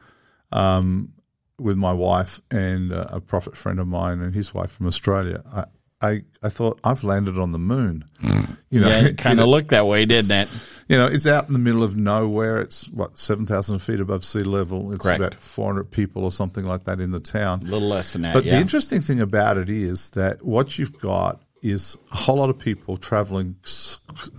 [0.51, 1.13] um,
[1.59, 5.43] with my wife and uh, a prophet friend of mine and his wife from Australia,
[5.51, 5.65] I
[5.99, 8.05] I, I thought I've landed on the moon.
[8.69, 10.49] You know, yeah, it kind of looked that way, didn't it?
[10.89, 12.59] you know, it's out in the middle of nowhere.
[12.59, 14.91] It's what seven thousand feet above sea level.
[14.91, 15.21] It's Correct.
[15.21, 17.61] about four hundred people or something like that in the town.
[17.61, 18.33] A little less than that.
[18.33, 18.55] But yeah.
[18.55, 22.57] the interesting thing about it is that what you've got is a whole lot of
[22.57, 23.55] people traveling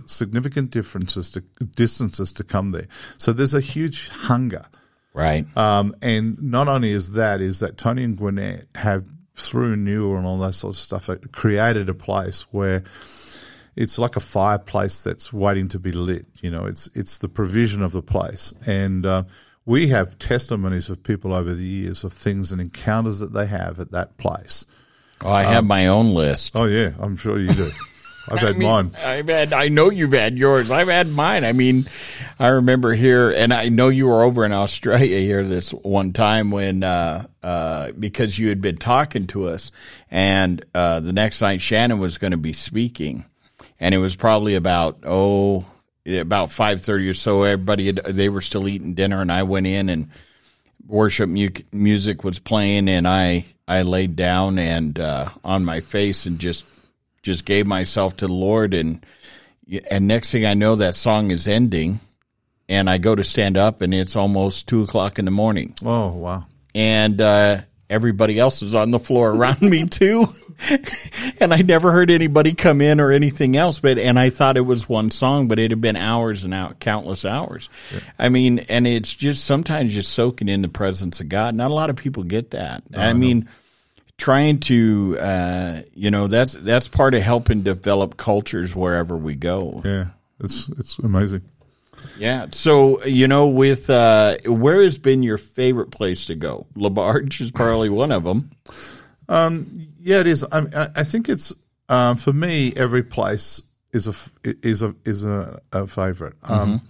[0.05, 1.41] significant differences to
[1.75, 2.87] distances to come there.
[3.17, 4.65] So there's a huge hunger.
[5.13, 5.45] right.
[5.57, 10.25] Um, and not only is that, is that Tony and Gwinnett have through Newer and
[10.25, 12.83] all that sort of stuff created a place where
[13.75, 16.25] it's like a fireplace that's waiting to be lit.
[16.41, 19.23] You know, it's it's the provision of the place, and uh,
[19.65, 23.79] we have testimonies of people over the years of things and encounters that they have
[23.79, 24.65] at that place.
[25.23, 26.53] Oh, I have my own list.
[26.55, 27.71] Oh yeah, I'm sure you do.
[28.31, 28.95] I've had I mean, mine.
[28.97, 29.53] I've had.
[29.53, 30.69] I know you've had yours.
[30.69, 31.43] I've had mine.
[31.43, 31.87] I mean,
[32.37, 36.51] I remember here, and I know you were over in Australia here this one time
[36.51, 39.71] when uh, uh, because you had been talking to us,
[40.11, 43.25] and uh, the next night Shannon was going to be speaking,
[43.79, 45.65] and it was probably about oh
[46.05, 47.43] about five thirty or so.
[47.43, 50.09] Everybody had, they were still eating dinner, and I went in and
[50.89, 56.25] worship mu- music was playing, and I I laid down and uh, on my face
[56.25, 56.65] and just
[57.23, 59.05] just gave myself to the Lord, and
[59.89, 61.99] and next thing I know, that song is ending,
[62.67, 66.07] and I go to stand up, and it's almost two o'clock in the morning, Oh
[66.09, 66.45] wow.
[66.73, 70.27] and uh, everybody else is on the floor around me too.
[71.39, 74.61] and I never heard anybody come in or anything else, but and I thought it
[74.61, 77.69] was one song, but it had been hours and out, countless hours.
[78.17, 81.55] I mean, and it's just sometimes just soaking in the presence of God.
[81.55, 82.83] Not a lot of people get that.
[82.93, 83.47] I mean,
[84.17, 89.81] trying to, uh, you know, that's that's part of helping develop cultures wherever we go.
[89.85, 90.07] Yeah,
[90.39, 91.41] it's it's amazing.
[92.17, 92.47] Yeah.
[92.51, 96.67] So, you know, with uh, where has been your favorite place to go?
[96.75, 98.51] Labarge is probably one of them.
[100.01, 100.43] Yeah, it is.
[100.51, 101.53] I, I think it's
[101.87, 102.73] um, for me.
[102.75, 103.61] Every place
[103.93, 106.35] is a is a is a, a favorite.
[106.43, 106.81] Um,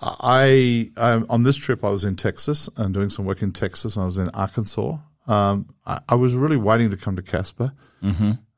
[0.00, 3.96] I, I on this trip I was in Texas and doing some work in Texas.
[3.96, 4.96] and I was in Arkansas.
[5.26, 7.72] Um, I, I was really waiting to come to Casper.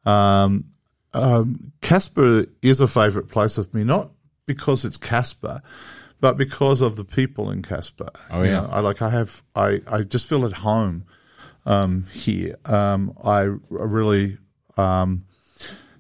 [0.05, 0.65] Um,
[1.13, 4.11] um, Casper is a favorite place of me, not
[4.55, 5.61] because it's Casper,
[6.21, 8.09] but because of the people in Casper.
[8.31, 8.61] Oh, You yeah.
[8.63, 9.01] know, I like.
[9.03, 9.43] I have.
[9.55, 11.05] I I just feel at home
[11.67, 12.57] um, here.
[12.65, 14.39] Um, I really,
[14.77, 15.25] um,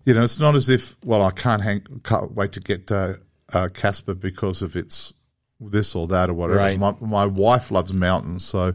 [0.04, 3.14] you know, it's not as if well, I can't hang, can't wait to get uh,
[3.52, 5.14] uh, Casper because of its
[5.60, 6.58] this or that or whatever.
[6.58, 6.78] Right.
[6.78, 8.74] My, my wife loves mountains, so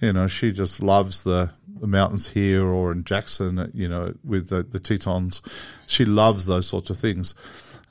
[0.00, 3.70] you know she just loves the, the mountains here or in Jackson.
[3.74, 5.40] You know, with the, the Tetons,
[5.86, 7.34] she loves those sorts of things.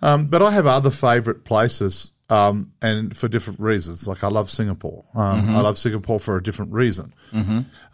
[0.02, 4.08] Um, but I have other favourite places, um, and for different reasons.
[4.08, 5.04] Like I love Singapore.
[5.16, 7.14] Um, I love Singapore for a different reason.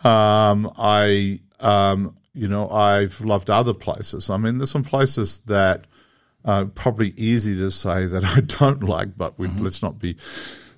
[0.08, 4.30] Um, I, um, you know, I've loved other places.
[4.30, 5.86] I mean, there's some places that
[6.44, 10.16] uh, probably easy to say that I don't like, but we, let's not be,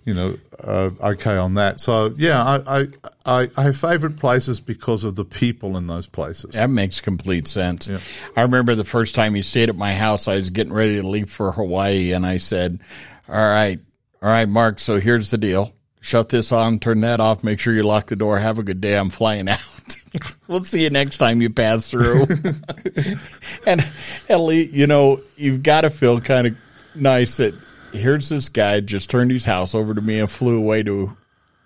[0.07, 1.81] you know, uh, okay on that.
[1.81, 2.87] So yeah, I, I,
[3.25, 6.53] I, I have favourite places because of the people in those places.
[6.53, 7.89] That makes complete sense.
[8.37, 11.05] I remember the first time you stayed at my house, I was getting ready to
[11.05, 12.79] leave for Hawaii, and I said,
[13.27, 13.81] All right,
[14.21, 15.73] all right, Mark, so here's the deal.
[15.99, 18.39] Shut this on, turn that off, make sure you lock the door.
[18.39, 18.97] Have a good day.
[18.97, 19.59] I'm flying out.
[20.47, 22.27] we'll see you next time you pass through.
[23.67, 23.85] and
[24.29, 26.57] at least, you know, you've got to feel kind of
[26.95, 27.53] nice that
[27.93, 31.15] here's this guy just turned his house over to me and flew away to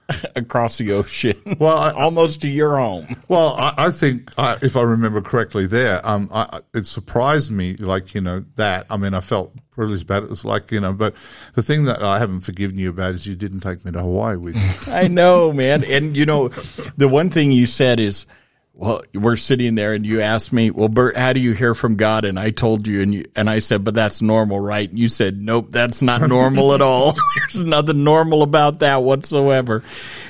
[0.35, 1.33] across the ocean.
[1.59, 3.15] Well, I- almost to your home.
[3.27, 7.51] Well, I, I think uh, if I remember correctly, there, um, I, I- it surprised
[7.51, 8.85] me, like you know that.
[8.89, 10.23] I mean, I felt really bad.
[10.23, 11.13] It was like you know, but
[11.55, 14.35] the thing that I haven't forgiven you about is you didn't take me to Hawaii
[14.37, 14.93] with you.
[14.93, 15.83] I know, man.
[15.85, 16.49] And you know,
[16.97, 18.25] the one thing you said is,
[18.73, 21.97] well, we're sitting there and you asked me, well, Bert, how do you hear from
[21.97, 22.25] God?
[22.25, 24.89] And I told you, and you, and I said, but that's normal, right?
[24.89, 27.13] And you said, nope, that's not normal at all.
[27.35, 29.83] There's nothing normal about that whatsoever.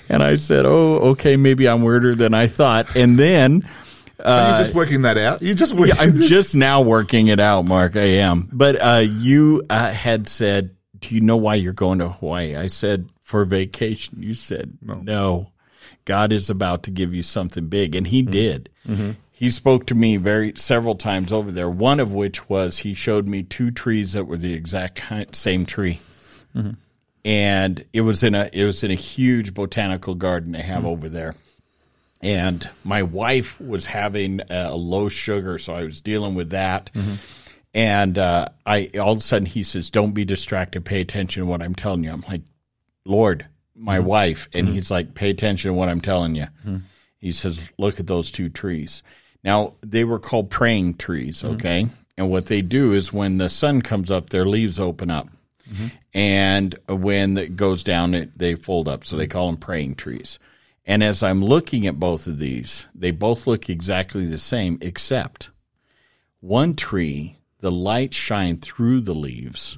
[0.10, 2.96] And I said, oh, okay, maybe I'm weirder than I thought.
[2.96, 3.68] And then,
[4.20, 5.42] Are you just working that out?
[5.42, 5.96] You just working.
[5.98, 7.96] I'm just now working it out, Mark.
[7.96, 8.50] I am.
[8.52, 12.68] But uh, you uh, had said, "Do you know why you're going to Hawaii?" I
[12.68, 15.51] said, "For vacation." You said, "No,
[16.12, 18.32] God is about to give you something big," and He mm-hmm.
[18.32, 18.70] did.
[18.88, 19.12] Mm-hmm.
[19.32, 21.70] He spoke to me very several times over there.
[21.70, 25.04] One of which was he showed me two trees that were the exact
[25.36, 26.00] same tree,
[26.56, 26.72] mm-hmm.
[27.26, 31.10] and it was in a it was in a huge botanical garden they have over
[31.10, 31.36] there
[32.22, 36.92] and my wife was having a low sugar, so I was dealing with that.
[37.74, 40.86] And uh, I all of a sudden he says, "Don't be distracted.
[40.86, 42.42] Pay attention to what I'm telling you." I'm like,
[43.06, 43.48] "Lord,
[43.82, 44.08] my mm-hmm.
[44.08, 44.76] wife," and mm-hmm.
[44.76, 46.78] he's like, "Pay attention to what I'm telling you." Mm-hmm.
[47.18, 49.04] He says, "Look at those two trees."
[49.44, 51.88] Now they were called praying trees, okay?
[52.18, 55.30] And what they do is when the sun comes up, their leaves open up,
[56.14, 59.06] and when it goes down, it, they fold up.
[59.06, 60.38] So they call them praying trees.
[60.86, 65.50] And as I'm looking at both of these, they both look exactly the same, except
[66.40, 69.78] one tree, the light shined through the leaves,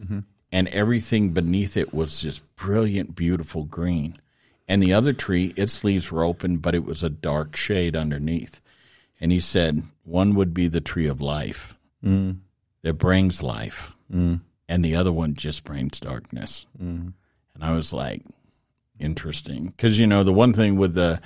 [0.54, 4.18] and everything beneath it was just brilliant, beautiful green.
[4.68, 8.62] And the other tree, its leaves were open, but it was a dark shade underneath.
[9.20, 12.38] And he said, one would be the tree of life mm.
[12.84, 14.42] that brings life, mm.
[14.70, 16.68] and the other one just brings darkness.
[16.80, 17.14] Mm.
[17.56, 18.22] And I was like,
[19.00, 19.66] interesting.
[19.66, 21.20] Because, you know, the one thing with the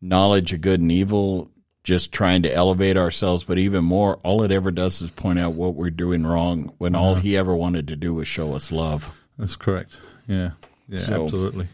[0.00, 1.50] knowledge of good and evil,
[1.82, 5.54] just trying to elevate ourselves, but even more, all it ever does is point out
[5.54, 9.18] what we're doing wrong when all he ever wanted to do was show us love.
[9.38, 9.98] That's correct.
[10.28, 10.50] Yeah.
[10.88, 10.98] Yeah.
[10.98, 11.68] So- absolutely.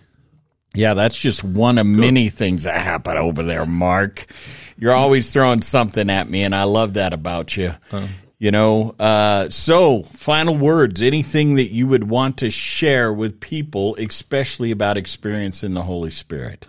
[0.74, 4.26] Yeah, that's just one of many things that happen over there, Mark.
[4.76, 7.72] You're always throwing something at me, and I love that about you.
[8.38, 13.96] You know, uh, so final words, anything that you would want to share with people,
[13.98, 16.66] especially about experiencing the Holy Spirit.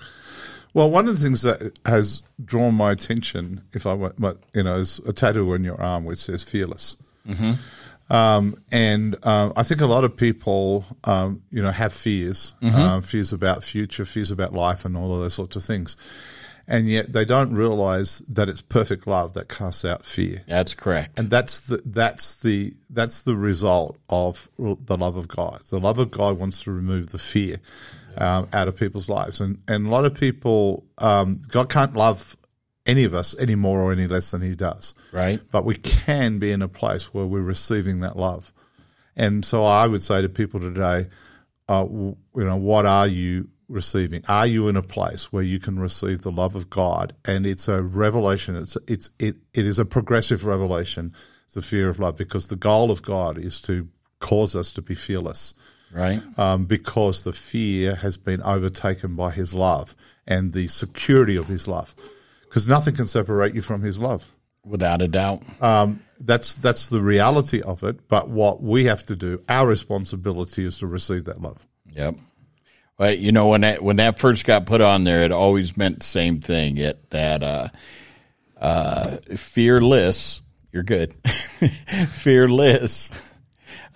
[0.78, 4.75] Well, one of the things that has drawn my attention, if I but, you know,
[4.75, 6.97] is a tattoo on your arm which says "fearless."
[8.11, 13.01] Um, and uh, I think a lot of people, um, you know, have fears, uh,
[13.01, 15.97] fears about future, fears about life, and all of those sorts of things.
[16.67, 20.43] And yet they don't realize that it's perfect love that casts out fear.
[20.47, 21.17] That's correct.
[21.17, 25.61] And that's the that's the that's the result of the love of God.
[25.71, 27.61] The love of God wants to remove the fear
[28.18, 32.36] um, out of people's lives, and and a lot of people, um, God can't love
[32.86, 35.41] any of us any more or any less than He does, Right.
[35.51, 38.53] but we can be in a place where we're receiving that love.
[39.15, 41.07] And so I would say to people today,
[41.68, 44.24] uh, w- you know, what are you receiving?
[44.30, 47.13] Are you in a place where you can receive the love of God?
[47.26, 48.55] And it's a revelation.
[48.55, 51.13] It's it's it it is a progressive revelation.
[51.53, 53.88] The fear of love, because the goal of God is to
[54.20, 55.55] cause us to be fearless
[55.91, 56.21] Right.
[56.38, 59.95] um, because the fear has been overtaken by his love
[60.27, 61.95] and the security of his love.
[62.43, 64.31] Because nothing can separate you from his love.
[64.63, 65.43] Without a doubt.
[65.61, 68.09] Um, that's that's the reality of it.
[68.09, 71.65] But what we have to do, our responsibility, is to receive that love.
[71.93, 72.15] Yep.
[72.97, 75.99] Well, you know when that when that first got put on there, it always meant
[75.99, 76.77] the same thing.
[76.77, 77.69] It that uh,
[78.59, 80.41] uh, fearless.
[80.73, 81.13] You're good.
[82.09, 83.26] fearless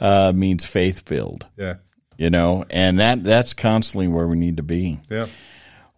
[0.02, 1.46] uh, means faith filled.
[1.56, 1.76] Yeah,
[2.18, 5.00] You know, and that that's constantly where we need to be.
[5.10, 5.28] yeah.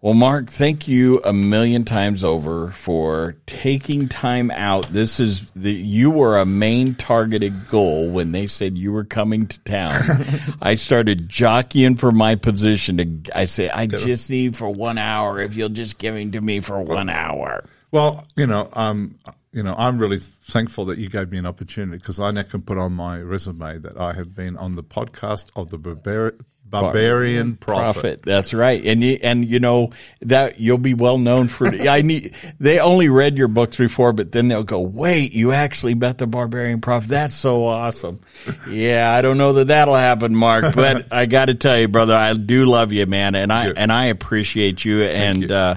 [0.01, 4.91] Well, Mark, thank you a million times over for taking time out.
[4.91, 9.47] This is the you were a main targeted goal when they said you were coming
[9.47, 10.01] to town.
[10.61, 12.97] I started jockeying for my position.
[12.97, 15.39] To I say I just need for one hour.
[15.39, 17.63] If you'll just give him to me for one hour.
[17.91, 19.17] Well, you know, um,
[19.53, 22.61] you know, I'm really thankful that you gave me an opportunity because I now can
[22.63, 26.33] put on my resume that I have been on the podcast of the Barbar-
[26.65, 27.93] Barbarian Prophet.
[27.93, 28.21] Prophet.
[28.23, 28.83] That's right.
[28.83, 29.91] And you, and you know
[30.21, 34.31] that you'll be well known for I need they only read your books before but
[34.31, 37.09] then they'll go, "Wait, you actually met the barbarian prophet.
[37.09, 38.21] That's so awesome."
[38.67, 42.15] yeah, I don't know that that'll happen, Mark, but I got to tell you, brother,
[42.15, 43.77] I do love you, man, and I Good.
[43.77, 45.53] and I appreciate you and you.
[45.53, 45.75] uh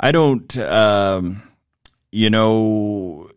[0.00, 1.42] I don't um
[2.10, 3.30] you know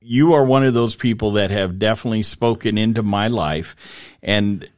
[0.00, 3.76] you are one of those people that have definitely spoken into my life
[4.22, 4.68] and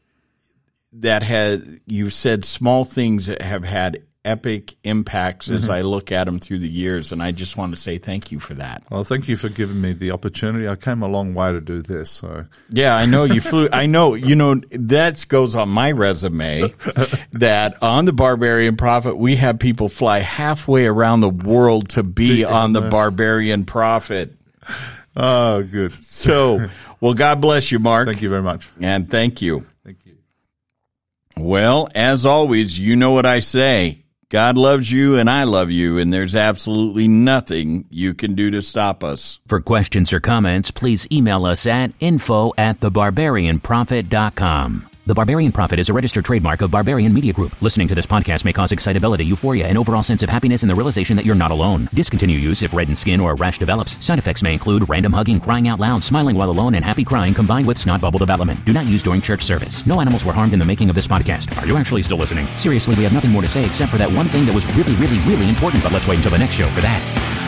[0.93, 5.73] that has you've said small things that have had epic impacts as mm-hmm.
[5.73, 8.39] I look at them through the years and I just want to say thank you
[8.39, 8.85] for that.
[8.89, 10.69] Well, thank you for giving me the opportunity.
[10.69, 13.87] I came a long way to do this, so Yeah, I know you flew I
[13.87, 16.73] know, you know that goes on my resume
[17.33, 22.45] that on the Barbarian Prophet we have people fly halfway around the world to be
[22.45, 24.37] on the Barbarian Prophet.
[25.17, 25.93] oh, good.
[25.93, 26.69] So,
[27.01, 28.07] well God bless you, Mark.
[28.07, 28.69] Thank you very much.
[28.81, 29.67] And thank you.
[29.85, 30.17] Thank you.
[31.37, 34.02] Well, as always, you know what I say.
[34.33, 38.63] God loves you and I love you, and there's absolutely nothing you can do to
[38.63, 39.39] stop us.
[39.47, 44.89] For questions or comments, please email us at info at thebarbarianprophet.com.
[45.05, 47.61] The Barbarian Prophet is a registered trademark of Barbarian Media Group.
[47.61, 50.77] Listening to this podcast may cause excitability, euphoria, and overall sense of happiness and the
[50.77, 51.89] realization that you're not alone.
[51.93, 53.99] Discontinue use if reddened skin or a rash develops.
[54.05, 57.35] Side effects may include random hugging, crying out loud, smiling while alone, and happy crying
[57.35, 58.65] combined with snot bubble development.
[58.65, 59.85] Do not use during church service.
[59.89, 61.61] No animals were harmed in the making of this podcast.
[61.61, 62.47] Are you actually still listening?
[62.57, 64.95] Seriously, we have nothing more to say except for that one thing that was really,
[65.01, 67.42] really, really important, but let's wait until the next show for that.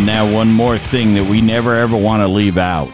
[0.00, 2.90] And now, one more thing that we never ever want to leave out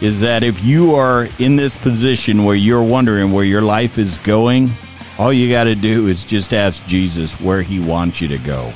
[0.00, 4.16] is that if you are in this position where you're wondering where your life is
[4.16, 4.70] going,
[5.18, 8.72] all you got to do is just ask Jesus where he wants you to go.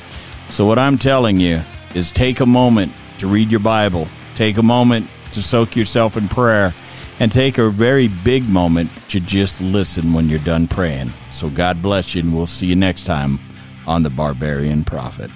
[0.49, 1.59] So, what I'm telling you
[1.95, 6.27] is take a moment to read your Bible, take a moment to soak yourself in
[6.27, 6.71] prayer,
[7.19, 11.11] and take a very big moment to just listen when you're done praying.
[11.31, 13.39] So, God bless you, and we'll see you next time
[13.87, 15.31] on The Barbarian Prophet.